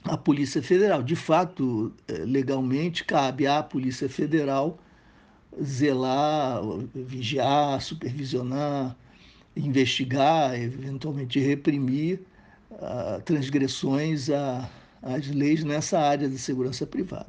[0.03, 1.03] a Polícia Federal.
[1.03, 4.79] De fato, é, legalmente, cabe à Polícia Federal
[5.61, 6.61] zelar,
[6.93, 8.95] vigiar, supervisionar,
[9.55, 12.21] investigar, eventualmente reprimir
[12.71, 14.29] uh, transgressões
[15.01, 17.27] às leis nessa área de segurança privada.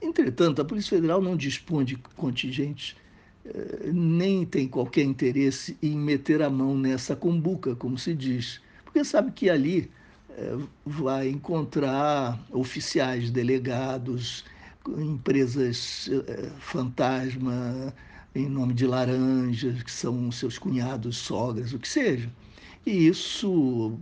[0.00, 2.94] Entretanto, a Polícia Federal não dispõe de contingentes,
[3.44, 9.04] uh, nem tem qualquer interesse em meter a mão nessa cumbuca, como se diz, porque
[9.04, 9.90] sabe que ali
[10.84, 14.44] vai encontrar oficiais, delegados,
[14.98, 17.94] empresas eh, fantasma
[18.34, 22.30] em nome de laranjas, que são seus cunhados, sogras, o que seja.
[22.84, 23.98] E isso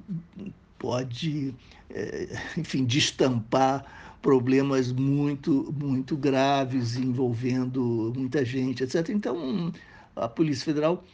[0.78, 1.54] pode,
[1.90, 3.84] eh, enfim, destampar
[4.22, 9.10] problemas muito, muito graves envolvendo muita gente, etc.
[9.10, 9.72] Então,
[10.16, 11.04] a Polícia Federal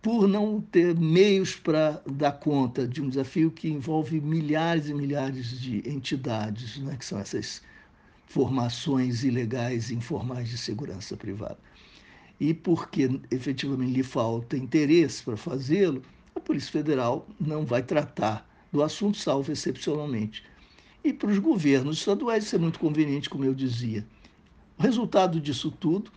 [0.00, 5.60] por não ter meios para dar conta de um desafio que envolve milhares e milhares
[5.60, 7.62] de entidades, né, que são essas
[8.26, 11.58] formações ilegais e informais de segurança privada.
[12.40, 16.02] E porque efetivamente lhe falta interesse para fazê-lo,
[16.34, 20.42] a Polícia Federal não vai tratar do assunto, salvo excepcionalmente.
[21.02, 24.04] E para os governos estaduais isso é muito conveniente, como eu dizia.
[24.76, 26.10] O resultado disso tudo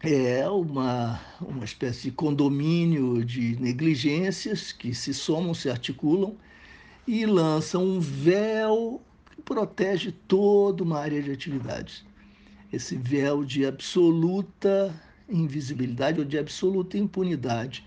[0.00, 6.36] é uma, uma espécie de condomínio de negligências que se somam, se articulam
[7.06, 12.04] e lançam um véu que protege toda uma área de atividades.
[12.72, 14.94] Esse véu de absoluta
[15.28, 17.84] invisibilidade ou de absoluta impunidade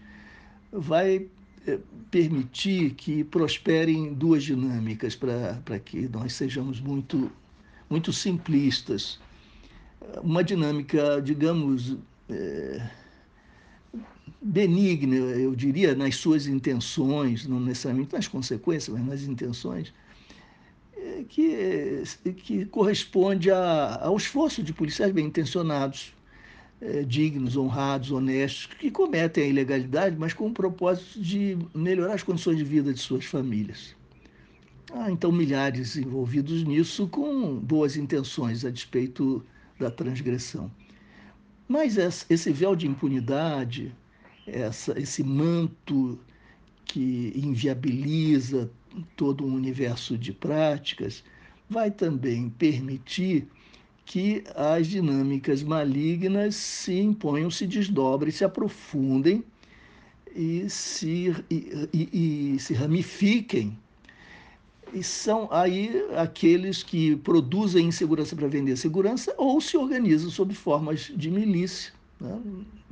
[0.71, 1.27] vai
[1.67, 1.79] eh,
[2.09, 7.31] permitir que prosperem duas dinâmicas para que nós sejamos muito,
[7.89, 9.19] muito simplistas.
[10.22, 11.98] Uma dinâmica, digamos,
[12.30, 12.90] é,
[14.41, 19.94] benigna, eu diria, nas suas intenções, não necessariamente nas consequências, mas nas intenções,
[20.95, 22.03] é, que,
[22.38, 26.14] que corresponde a, ao esforço de policiais bem intencionados
[26.82, 32.23] é, dignos, honrados, honestos, que cometem a ilegalidade, mas com o propósito de melhorar as
[32.23, 33.95] condições de vida de suas famílias.
[34.91, 39.45] Há então milhares envolvidos nisso com boas intenções a despeito
[39.82, 40.72] da transgressão.
[41.68, 41.98] Mas
[42.30, 43.94] esse véu de impunidade,
[44.45, 46.20] essa, esse manto
[46.86, 48.70] que inviabiliza
[49.16, 51.24] todo um universo de práticas,
[51.70, 53.48] vai também permitir
[54.06, 59.44] que as dinâmicas malignas se imponham, se desdobrem, se aprofundem
[60.36, 63.78] e se, e, e, e se ramifiquem.
[64.93, 71.11] E são aí aqueles que produzem insegurança para vender segurança ou se organizam sob formas
[71.15, 72.39] de milícia, né,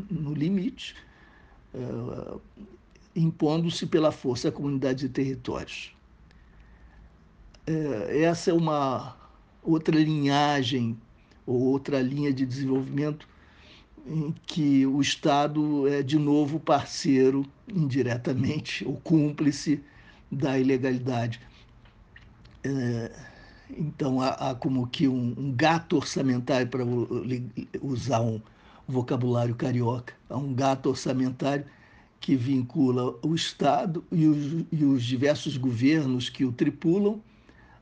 [0.09, 0.95] no limite,
[1.73, 2.37] é,
[3.15, 5.93] impondo-se pela força a comunidades e territórios.
[7.67, 9.17] É, essa é uma
[9.61, 10.97] outra linhagem
[11.45, 13.27] ou outra linha de desenvolvimento
[14.07, 19.83] em que o Estado é de novo parceiro, indiretamente, ou cúmplice
[20.31, 21.41] da ilegalidade.
[22.63, 23.11] É,
[23.69, 26.83] então, há, há, como que um, um gato orçamentário, para
[27.81, 28.41] usar um
[28.87, 31.65] vocabulário carioca, há um gato orçamentário
[32.19, 37.21] que vincula o Estado e os, e os diversos governos que o tripulam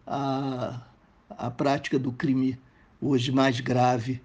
[0.06, 0.82] à,
[1.30, 2.58] à prática do crime
[3.02, 4.22] hoje mais grave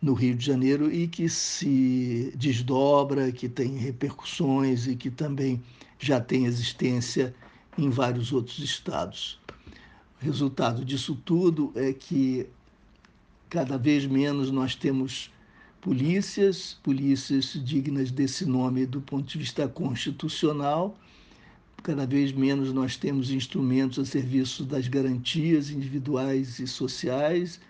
[0.00, 5.62] no Rio de Janeiro e que se desdobra, que tem repercussões e que também
[5.98, 7.34] já tem existência
[7.78, 9.40] em vários outros estados.
[10.18, 12.46] Resultado disso tudo é que
[13.48, 15.30] cada vez menos nós temos
[15.80, 20.98] polícias, polícias dignas desse nome do ponto de vista constitucional,
[21.82, 27.60] cada vez menos nós temos instrumentos a serviço das garantias individuais e sociais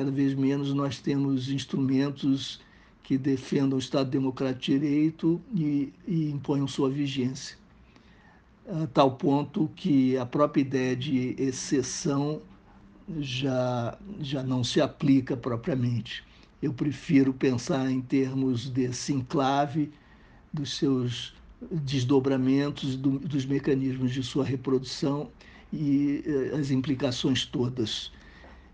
[0.00, 2.58] cada vez menos nós temos instrumentos
[3.02, 7.58] que defendam o Estado Democrático de Direito e, e imponham sua vigência.
[8.72, 12.40] A tal ponto que a própria ideia de exceção
[13.18, 16.22] já, já não se aplica propriamente.
[16.62, 19.90] Eu prefiro pensar em termos desse enclave,
[20.52, 25.30] dos seus desdobramentos, do, dos mecanismos de sua reprodução
[25.72, 28.12] e eh, as implicações todas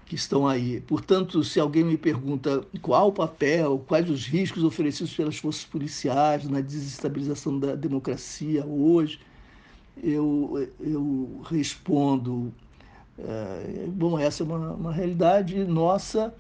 [0.05, 0.81] que estão aí.
[0.83, 6.47] Portanto, se alguém me pergunta qual o papel, quais os riscos oferecidos pelas forças policiais
[6.49, 9.19] na desestabilização da democracia hoje,
[10.03, 12.53] eu, eu respondo:
[13.19, 16.35] é, bom, essa é uma, uma realidade nossa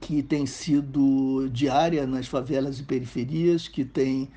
[0.00, 4.28] que tem sido diária nas favelas e periferias, que tem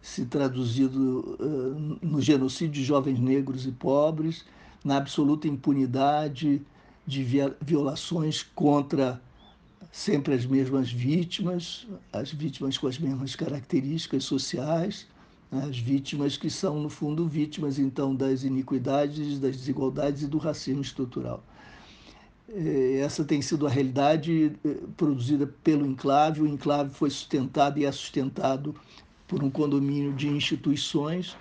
[0.00, 4.44] se traduzido uh, no genocídio de jovens negros e pobres,
[4.84, 6.60] na absoluta impunidade
[7.06, 7.26] de
[7.60, 9.20] violações contra
[9.92, 15.06] sempre as mesmas vítimas, as vítimas com as mesmas características sociais?
[15.52, 20.80] As vítimas que são, no fundo, vítimas, então, das iniquidades, das desigualdades e do racismo
[20.80, 21.44] estrutural.
[22.48, 26.40] É, essa tem sido a realidade é, produzida pelo Enclave.
[26.40, 28.74] O Enclave foi sustentado e é sustentado
[29.28, 31.36] por um condomínio de instituições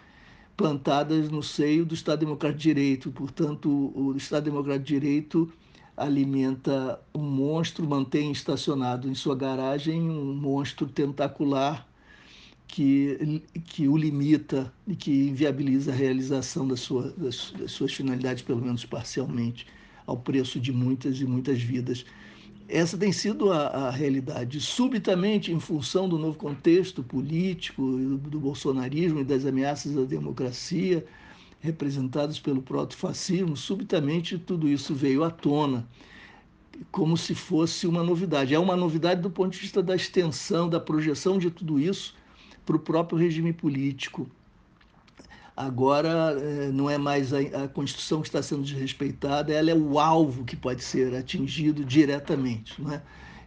[0.58, 3.12] plantadas no seio do Estado Democrático de Direito.
[3.12, 5.52] Portanto, o Estado Democrático de Direito
[5.96, 11.88] alimenta um monstro, mantém estacionado em sua garagem um monstro tentacular
[12.72, 18.42] que, que o limita e que inviabiliza a realização da sua, das, das suas finalidades,
[18.42, 19.68] pelo menos parcialmente,
[20.08, 22.06] ao preço de muitas e muitas vidas.
[22.70, 24.62] Essa tem sido a, a, realidade.
[24.62, 31.06] Subitamente, em função do novo contexto político, do, do bolsonarismo e das ameaças à democracia,
[31.60, 35.86] representadas pelo proto-fascismo, subitamente tudo isso veio à tona,
[36.90, 38.56] como se fosse uma novidade.
[38.56, 42.21] É uma novidade do ponto de vista da extensão, da projeção de tudo isso
[42.66, 44.30] para o próprio regime político.
[45.56, 50.44] Agora eh, não é mais a, Constituição que está sendo desrespeitada, ela é o alvo
[50.46, 52.82] que pode ser atingido diretamente.
[52.82, 53.02] Não é?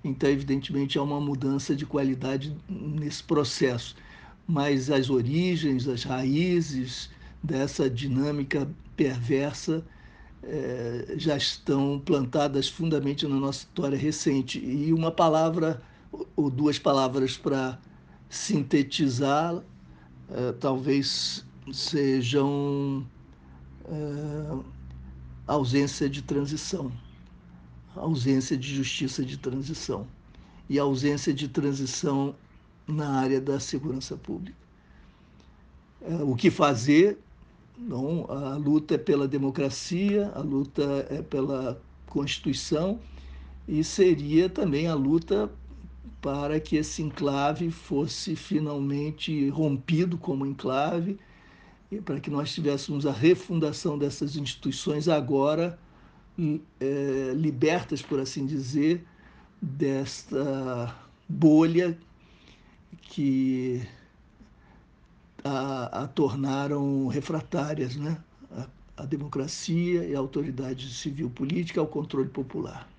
[0.04, 3.96] Então, evidentemente, há uma mudança de qualidade nesse processo.
[4.46, 7.10] Mas as origens, as raízes
[7.42, 9.82] dessa dinâmica perversa
[10.42, 14.58] eh, já estão plantadas fundamentalmente na nossa história recente.
[14.58, 15.82] E uma palavra,
[16.36, 17.78] ou duas palavras para
[18.34, 19.62] sintetizar,
[20.30, 23.06] eh, talvez sejam
[23.84, 24.58] eh,
[25.46, 26.92] ausência de transição,
[27.94, 30.06] ausência de justiça de transição
[30.68, 32.34] e ausência de transição
[32.88, 34.58] na área da segurança pública.
[36.26, 37.16] O que fazer
[37.78, 43.00] não, a luta é pela democracia, a luta é pela Constituição
[43.66, 45.50] e seria também a luta
[46.24, 51.18] para que esse enclave fosse finalmente rompido como enclave
[51.92, 55.78] e para que nós tivéssemos a refundação dessas instituições agora
[56.80, 59.04] é, libertas, por assim dizer,
[59.60, 60.98] desta
[61.28, 61.98] bolha
[63.02, 63.86] que
[65.44, 68.16] a, a tornaram refratárias né?
[68.50, 68.66] a,
[69.02, 72.93] a democracia e a autoridade civil política ao controle popular.